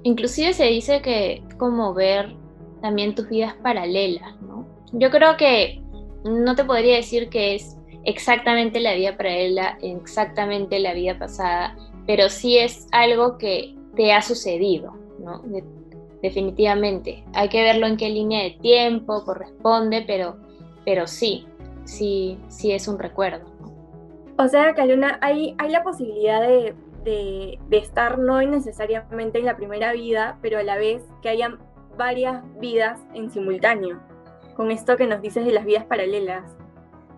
inclusive 0.02 0.52
se 0.52 0.64
dice 0.64 1.02
que 1.02 1.42
como 1.58 1.94
ver 1.94 2.34
también 2.82 3.14
tus 3.14 3.28
vidas 3.28 3.54
paralelas, 3.62 4.40
¿no? 4.42 4.66
Yo 4.92 5.10
creo 5.10 5.36
que 5.36 5.82
no 6.24 6.54
te 6.54 6.64
podría 6.64 6.96
decir 6.96 7.28
que 7.28 7.54
es 7.54 7.76
exactamente 8.04 8.80
la 8.80 8.94
vida 8.94 9.16
paralela, 9.16 9.78
exactamente 9.82 10.78
la 10.78 10.94
vida 10.94 11.18
pasada, 11.18 11.76
pero 12.06 12.28
sí 12.28 12.58
es 12.58 12.86
algo 12.92 13.38
que 13.38 13.74
te 13.96 14.12
ha 14.12 14.22
sucedido, 14.22 14.94
¿no? 15.18 15.42
definitivamente. 16.22 17.24
Hay 17.34 17.48
que 17.48 17.62
verlo 17.62 17.86
en 17.86 17.96
qué 17.96 18.08
línea 18.08 18.42
de 18.42 18.52
tiempo 18.62 19.24
corresponde, 19.24 20.02
pero, 20.06 20.36
pero 20.84 21.06
sí, 21.06 21.46
sí, 21.84 22.38
sí 22.48 22.72
es 22.72 22.88
un 22.88 22.98
recuerdo. 22.98 23.46
O 24.38 24.48
sea, 24.48 24.74
Caluna, 24.74 25.18
hay, 25.22 25.54
hay 25.58 25.70
la 25.70 25.82
posibilidad 25.82 26.42
de, 26.42 26.74
de, 27.06 27.58
estar 27.70 28.18
no 28.18 28.42
necesariamente 28.42 29.38
en 29.38 29.46
la 29.46 29.56
primera 29.56 29.92
vida, 29.92 30.38
pero 30.42 30.58
a 30.58 30.62
la 30.62 30.76
vez 30.76 31.04
que 31.22 31.28
hayan 31.28 31.58
varias 31.96 32.42
vidas 32.58 33.00
en 33.14 33.30
simultáneo, 33.30 34.00
con 34.54 34.70
esto 34.70 34.96
que 34.96 35.06
nos 35.06 35.22
dices 35.22 35.46
de 35.46 35.52
las 35.52 35.64
vidas 35.64 35.84
paralelas. 35.84 36.56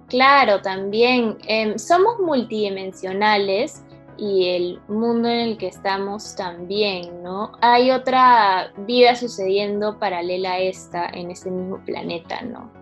Claro, 0.09 0.63
también 0.63 1.39
em, 1.47 1.79
somos 1.79 2.21
multidimensionales 2.21 3.85
y 4.17 4.49
el 4.49 4.81
mundo 4.89 5.29
en 5.29 5.41
el 5.41 5.59
que 5.59 5.69
estamos 5.69 6.35
también, 6.37 7.23
¿no? 7.23 7.53
Hay 7.61 7.91
otra 7.91 8.73
vida 8.79 9.15
sucediendo 9.15 9.99
paralela 9.99 10.53
a 10.53 10.59
esta 10.59 11.09
en 11.09 11.31
este 11.31 11.51
mismo 11.51 11.79
planeta, 11.85 12.43
¿no? 12.43 12.78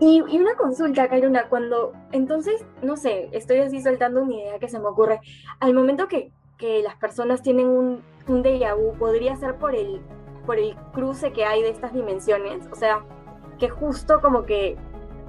Y, 0.00 0.22
una 0.22 0.54
consulta, 0.54 1.08
Karuna, 1.08 1.48
cuando 1.50 1.92
entonces, 2.10 2.64
no 2.82 2.96
sé, 2.96 3.28
estoy 3.32 3.58
así 3.58 3.82
soltando 3.82 4.22
una 4.22 4.34
idea 4.34 4.58
que 4.58 4.68
se 4.68 4.78
me 4.78 4.86
ocurre, 4.86 5.20
al 5.60 5.74
momento 5.74 6.08
que, 6.08 6.32
que 6.56 6.82
las 6.82 6.96
personas 6.96 7.42
tienen 7.42 7.68
un, 7.68 8.02
un 8.26 8.42
déjà 8.42 8.74
vu, 8.74 8.94
podría 8.98 9.36
ser 9.36 9.56
por 9.56 9.74
el, 9.74 10.00
por 10.46 10.58
el 10.58 10.74
cruce 10.94 11.32
que 11.32 11.44
hay 11.44 11.62
de 11.62 11.68
estas 11.68 11.92
dimensiones, 11.92 12.66
o 12.72 12.76
sea, 12.76 13.04
que 13.58 13.68
justo 13.68 14.22
como 14.22 14.46
que 14.46 14.78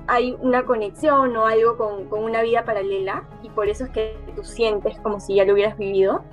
hay 0.07 0.37
una 0.39 0.63
conexión 0.63 1.35
o 1.35 1.45
algo 1.45 1.77
con, 1.77 2.05
con 2.07 2.23
una 2.23 2.41
vida 2.41 2.63
paralela 2.63 3.27
y 3.43 3.49
por 3.49 3.67
eso 3.67 3.83
es 3.83 3.89
que 3.89 4.17
tú 4.35 4.43
sientes 4.43 4.97
como 4.99 5.19
si 5.19 5.35
ya 5.35 5.45
lo 5.45 5.53
hubieras 5.53 5.77
vivido. 5.77 6.23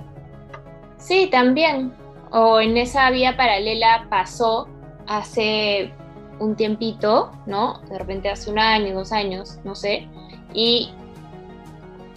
Sí, 0.97 1.27
también. 1.29 1.93
O 2.31 2.59
en 2.59 2.77
esa 2.77 3.11
vida 3.11 3.35
paralela 3.35 4.07
pasó 4.09 4.67
hace 5.07 5.93
un 6.39 6.55
tiempito, 6.55 7.31
¿no? 7.45 7.79
De 7.89 7.97
repente 7.97 8.29
hace 8.29 8.49
un 8.49 8.59
año, 8.59 8.93
dos 8.93 9.11
años, 9.11 9.59
no 9.63 9.75
sé, 9.75 10.07
y 10.53 10.91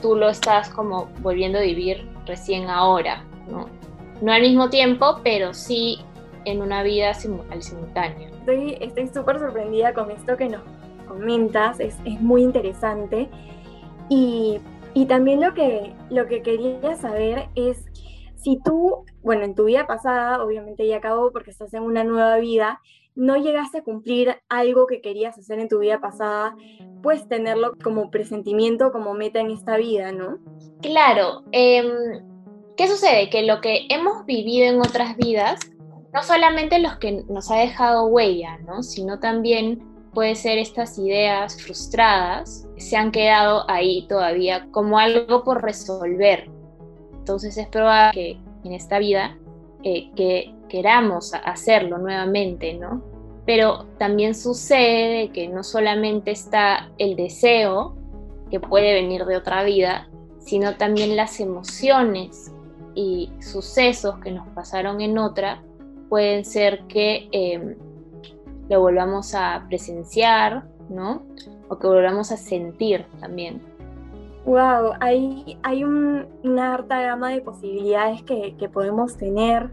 tú 0.01 0.17
lo 0.17 0.29
estás 0.29 0.69
como 0.71 1.07
volviendo 1.21 1.59
a 1.59 1.63
vivir 1.63 2.09
recién 2.27 2.69
ahora, 2.69 3.25
¿no? 3.49 3.69
No 4.21 4.33
al 4.33 4.43
mismo 4.43 4.71
tiempo, 4.71 5.21
pero 5.25 5.53
sí 5.53 5.99
en 6.45 6.61
una 6.61 6.83
vida 6.83 7.13
al 7.51 7.63
simultáneo. 7.63 8.31
Estoy 8.47 9.09
súper 9.09 9.39
sorprendida 9.39 9.95
con 9.95 10.11
esto 10.11 10.37
que 10.37 10.49
nos 10.49 10.63
comentas, 11.07 11.81
es, 11.81 11.97
es 12.05 12.21
muy 12.21 12.43
interesante. 12.43 13.29
Y, 14.09 14.61
y, 14.95 15.07
también 15.07 15.41
lo 15.41 15.55
que, 15.55 15.95
lo 16.11 16.27
que 16.27 16.43
quería 16.43 16.97
saber 16.97 17.49
es 17.55 17.85
si 18.37 18.59
tú, 18.63 19.05
bueno, 19.23 19.45
en 19.45 19.55
tu 19.55 19.65
vida 19.65 19.87
pasada, 19.87 20.43
obviamente 20.43 20.87
ya 20.87 20.97
acabó 20.97 21.31
porque 21.31 21.51
estás 21.51 21.73
en 21.75 21.83
una 21.83 22.05
nueva 22.05 22.37
vida, 22.39 22.81
no 23.15 23.37
llegaste 23.37 23.79
a 23.79 23.83
cumplir 23.83 24.37
algo 24.49 24.87
que 24.87 25.01
querías 25.01 25.39
hacer 25.39 25.59
en 25.59 25.69
tu 25.69 25.81
vida 25.81 26.01
pasada, 26.01 26.57
puedes 27.03 27.29
tenerlo 27.29 27.73
como 27.83 28.11
presentimiento, 28.11 28.93
como 28.93 29.15
meta 29.15 29.41
en 29.41 29.51
esta 29.51 29.77
vida, 29.77 30.13
¿no? 30.13 30.39
Claro. 30.81 31.43
Em, 31.53 31.87
¿Qué 32.77 32.89
sucede? 32.89 33.29
Que 33.29 33.43
lo 33.43 33.61
que 33.61 33.87
hemos 33.91 34.25
vivido 34.25 34.67
en 34.67 34.81
otras 34.81 35.17
vidas, 35.17 35.61
no 36.15 36.23
solamente 36.23 36.79
los 36.79 36.97
que 36.97 37.23
nos 37.29 37.51
ha 37.51 37.57
dejado 37.57 38.07
huella, 38.07 38.59
¿no? 38.59 38.83
Sino 38.83 39.19
también 39.19 39.83
puede 40.15 40.35
ser 40.35 40.59
estas 40.59 40.99
ideas 40.99 41.61
frustradas, 41.63 42.67
se 42.77 42.97
han 42.97 43.13
quedado 43.13 43.69
ahí 43.71 44.07
todavía 44.09 44.69
como 44.71 44.99
algo 44.99 45.45
por 45.45 45.63
resolver. 45.63 46.51
Entonces 47.13 47.57
es 47.57 47.69
probable 47.69 48.13
que 48.13 48.41
en 48.65 48.73
esta 48.73 48.99
vida 48.99 49.39
eh, 49.85 50.11
que 50.15 50.55
queramos 50.73 51.35
hacerlo 51.35 51.99
nuevamente, 51.99 52.73
¿no? 52.73 53.03
Pero 53.45 53.85
también 53.99 54.35
sucede 54.35 55.29
que 55.29 55.47
no 55.47 55.63
solamente 55.63 56.31
está 56.31 56.89
el 56.97 57.15
deseo, 57.15 57.95
que 58.51 58.59
puede 58.59 58.95
venir 58.95 59.27
de 59.27 59.37
otra 59.37 59.65
vida, 59.65 60.09
sino 60.39 60.77
también 60.77 61.15
las 61.15 61.41
emociones 61.41 62.55
y 62.95 63.31
sucesos 63.41 64.19
que 64.21 64.31
nos 64.31 64.49
pasaron 64.49 65.03
en 65.03 65.19
otra 65.19 65.63
pueden 66.09 66.43
ser 66.47 66.85
que 66.87 67.29
em, 67.33 67.77
lo 68.71 68.81
volvamos 68.81 69.35
a 69.35 69.67
presenciar, 69.69 70.65
¿no? 70.89 71.23
O 71.69 71.79
que 71.79 71.87
volvamos 71.87 72.33
a 72.33 72.39
sentir 72.39 73.05
también. 73.21 73.61
Wow, 74.47 74.95
hay, 75.01 75.59
hay 75.65 75.85
una 75.85 76.73
harta 76.73 77.03
gama 77.03 77.29
de 77.29 77.43
posibilidades 77.43 78.23
que, 78.23 78.57
que 78.57 78.71
podemos 78.71 79.19
tener 79.19 79.71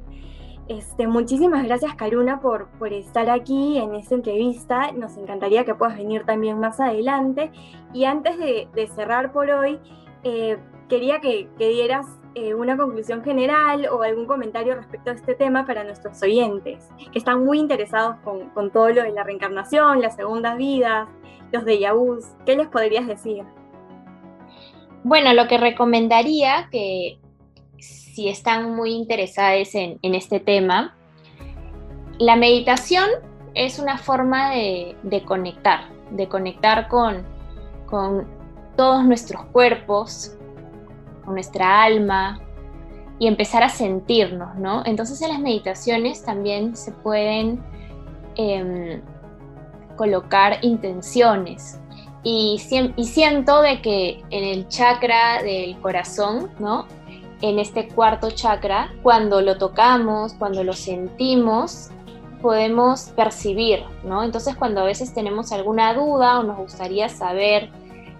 este, 0.69 1.07
muchísimas 1.07 1.63
gracias, 1.65 1.95
Karuna, 1.95 2.39
por, 2.39 2.69
estar 2.91 3.27
aquí 3.31 3.79
en 3.79 3.95
esta 3.95 4.13
entrevista. 4.13 4.91
Nos 4.91 5.17
encantaría 5.17 5.65
que 5.65 5.73
puedas 5.73 5.97
venir 5.97 6.25
también 6.25 6.59
más 6.59 6.79
adelante. 6.79 7.51
Y 7.91 8.05
antes 8.05 8.37
de, 8.37 8.87
cerrar 8.95 9.31
por 9.31 9.49
hoy, 9.49 9.79
eh, 10.23 10.59
quería 10.87 11.21
que, 11.21 11.49
dieras 11.57 12.05
eh, 12.35 12.53
una 12.53 12.77
conclusión 12.77 13.23
general 13.23 13.87
o 13.91 14.03
algún 14.03 14.27
comentario 14.27 14.75
respecto 14.75 15.09
a 15.09 15.13
este 15.13 15.33
tema 15.33 15.65
para 15.65 15.83
nuestros 15.83 16.21
oyentes, 16.21 16.87
que 17.11 17.17
están 17.17 17.43
muy 17.43 17.57
interesados 17.57 18.17
con, 18.23 18.71
todo 18.71 18.89
lo 18.89 19.01
de 19.01 19.11
la 19.11 19.23
reencarnación, 19.23 20.01
las 20.01 20.15
segundas 20.15 20.55
vidas, 20.55 21.09
los 21.51 21.65
de 21.65 21.91
vus. 21.91 22.25
¿Qué 22.45 22.55
les 22.55 22.67
podrías 22.67 23.07
decir? 23.07 23.43
Bueno, 25.03 25.33
lo 25.33 25.47
que 25.47 25.57
recomendaría 25.57 26.67
que 26.71 27.18
si 27.81 28.29
están 28.29 28.75
muy 28.75 28.91
interesadas 28.91 29.73
en, 29.75 29.99
este 30.01 30.39
tema. 30.39 30.97
La 32.17 32.35
meditación 32.35 33.05
es 33.53 33.79
una 33.79 33.97
forma 33.97 34.51
de, 34.51 35.23
conectar, 35.25 35.89
de 36.11 36.27
conectar 36.27 36.87
con, 36.87 37.23
con 37.85 38.27
todos 38.75 39.05
nuestros 39.05 39.45
cuerpos, 39.45 40.35
con 41.23 41.33
nuestra 41.33 41.83
alma 41.83 42.41
y 43.19 43.27
empezar 43.27 43.63
a 43.63 43.69
sentirnos, 43.69 44.55
¿no? 44.55 44.83
Entonces 44.85 45.21
en 45.21 45.29
las 45.29 45.39
meditaciones 45.39 46.23
también 46.23 46.75
se 46.75 46.91
pueden 46.91 47.61
em, 48.35 49.01
colocar 49.97 50.59
intenciones 50.61 51.79
y, 52.23 52.61
y, 52.95 53.05
siento 53.05 53.61
de 53.61 53.81
que 53.81 54.23
en 54.29 54.43
el 54.43 54.67
chakra 54.67 55.41
del 55.41 55.79
corazón, 55.79 56.51
¿no? 56.59 56.85
En 57.41 57.59
este 57.59 57.87
cuarto 57.87 58.31
chakra, 58.31 58.93
cuando 59.01 59.41
lo 59.41 59.57
tocamos, 59.57 60.33
cuando 60.33 60.63
lo 60.63 60.73
sentimos, 60.73 61.89
podemos 62.41 63.09
percibir, 63.15 63.83
¿no? 64.03 64.23
Entonces 64.23 64.55
cuando 64.55 64.81
a 64.81 64.85
veces 64.85 65.13
tenemos 65.13 65.51
alguna 65.51 65.93
duda 65.93 66.39
o 66.39 66.43
nos 66.43 66.57
gustaría 66.57 67.09
saber 67.09 67.69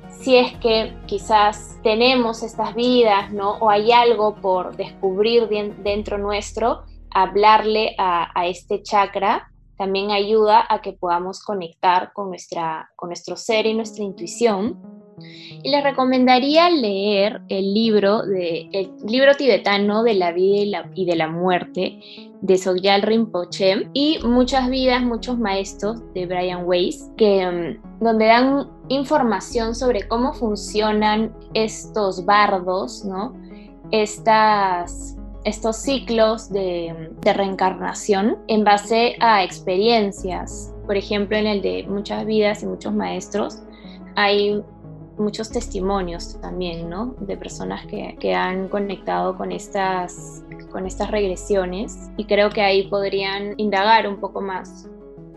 si 0.10 0.36
es 0.36 0.58
que 0.58 0.94
quizás 1.06 1.78
tenemos 1.82 2.44
estas 2.44 2.76
vidas, 2.76 3.32
¿no? 3.32 3.52
O 3.60 3.70
hay 3.70 3.92
algo 3.92 4.36
por 4.36 4.76
descubrir 4.76 5.48
dentro 5.48 6.18
nuestro, 6.18 6.84
hablarle 7.12 7.96
a, 7.98 8.48
este 8.48 8.84
chakra 8.84 9.52
también 9.78 10.12
ayuda 10.12 10.66
a 10.68 10.82
que 10.82 10.92
podamos 10.92 11.42
conectar 11.42 12.12
con, 12.12 12.30
nuestra, 12.30 12.90
con 12.98 13.10
nuestro 13.10 13.38
ser 13.38 13.66
y 13.66 13.74
nuestra 13.74 14.04
intuición 14.04 14.99
y 15.64 15.70
les 15.70 15.84
recomendaría 15.84 16.70
leer 16.70 17.42
el 17.50 17.74
libro, 17.74 18.24
de, 18.24 18.70
el 18.72 18.92
libro 19.06 19.34
tibetano 19.36 20.04
de 20.04 20.14
la 20.14 20.32
vida 20.32 20.90
y, 20.96 21.06
de 21.06 21.16
la 21.16 21.28
muerte 21.28 22.00
de 22.42 22.58
Sogyal 22.58 23.02
Rinpoche 23.02 23.90
y 23.94 24.20
muchas 24.24 24.70
vidas, 24.70 25.02
muchos 25.02 25.38
maestros 25.38 26.02
de 26.14 26.26
Brian 26.26 26.64
Weiss, 26.66 27.12
que, 27.18 27.46
mm, 27.46 28.04
donde 28.04 28.26
dan 28.26 28.70
información 28.88 29.76
sobre 29.76 30.08
cómo 30.08 30.34
funcionan 30.34 31.34
estos 31.54 32.26
bardos, 32.26 33.04
¿no? 33.06 33.34
Estas 33.92 35.16
estos 35.46 35.78
ciclos 35.78 36.52
de, 36.52 37.12
de 37.22 37.34
reencarnación 37.34 38.38
en 38.48 38.64
base 38.64 39.16
a 39.20 39.44
experiencias. 39.44 40.74
Por 40.86 40.98
ejemplo, 40.98 41.38
en 41.38 41.48
el 41.48 41.62
de 41.62 41.86
muchas 41.88 42.26
vidas 42.26 42.62
y 42.62 42.66
muchos 42.66 42.94
maestros, 42.94 43.60
hay 44.16 44.62
muchos 45.20 45.52
testimonios 45.52 46.40
también, 46.42 46.90
¿no? 46.90 47.16
De 47.20 47.38
personas 47.38 47.86
que, 47.86 48.16
que, 48.20 48.34
han 48.34 48.70
conectado 48.70 49.38
con 49.38 49.52
estas, 49.52 50.44
con 50.72 50.86
estas 50.86 51.12
regresiones 51.12 52.10
y 52.18 52.26
creo 52.26 52.50
que 52.50 52.62
ahí 52.62 52.88
podrían 52.88 53.54
indagar 53.58 54.08
un 54.08 54.20
poco 54.20 54.42
más. 54.42 54.90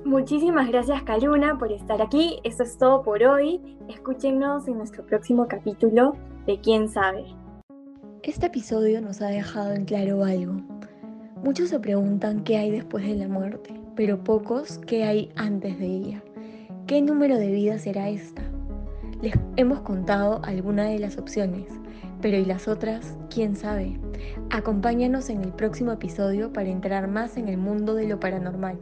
Muchísimas 0.05 0.69
gracias 0.69 1.03
Caluna 1.05 1.59
por 1.59 1.71
estar 1.71 2.03
aquí. 2.03 2.41
Eso 2.43 2.63
es 2.63 2.77
todo 2.77 3.03
por 3.03 3.23
hoy. 3.23 3.61
Escúchenos 3.89 4.67
en 4.67 4.79
nuestro 4.79 5.07
próximo 5.07 5.47
capítulo 5.49 6.17
de 6.47 6.61
Quién 6.61 6.89
sabe. 6.89 7.25
Este 8.23 8.47
episodio 8.47 9.01
nos 9.01 9.21
ha 9.21 9.29
dejado 9.29 9.73
en 9.73 9.85
claro 9.85 10.25
algo. 10.25 10.55
Muchos 11.43 11.71
se 11.71 11.81
preguntan 11.81 12.45
qué 12.45 12.57
hay 12.57 12.71
después 12.71 13.05
de 13.05 13.17
la 13.17 13.27
muerte, 13.27 13.75
pero 13.97 14.23
pocos 14.23 14.79
qué 14.79 15.05
hay 15.05 15.33
antes 15.37 15.79
de 15.79 15.87
ella. 15.87 16.23
¿Qué 16.87 17.01
número 17.01 17.37
de 17.37 17.51
vida 17.51 17.79
será 17.79 18.09
esta? 18.09 18.52
Les 19.23 19.35
hemos 19.55 19.83
contado 19.83 20.41
algunas 20.43 20.89
de 20.89 20.99
las 20.99 21.17
opciones, 21.17 21.69
pero 22.21 22.39
¿y 22.39 22.45
las 22.45 22.67
otras? 22.67 23.17
¿Quién 23.33 23.55
sabe? 23.55 23.97
Acompáñanos 24.51 25.31
en 25.31 25.45
el 25.45 25.53
próximo 25.53 25.93
episodio 25.93 26.53
para 26.53 26.71
entrar 26.71 27.07
más 27.07 27.37
en 27.37 27.47
el 27.47 27.57
mundo 27.57 27.95
de 27.95 28.09
lo 28.09 28.19
paranormal. 28.19 28.81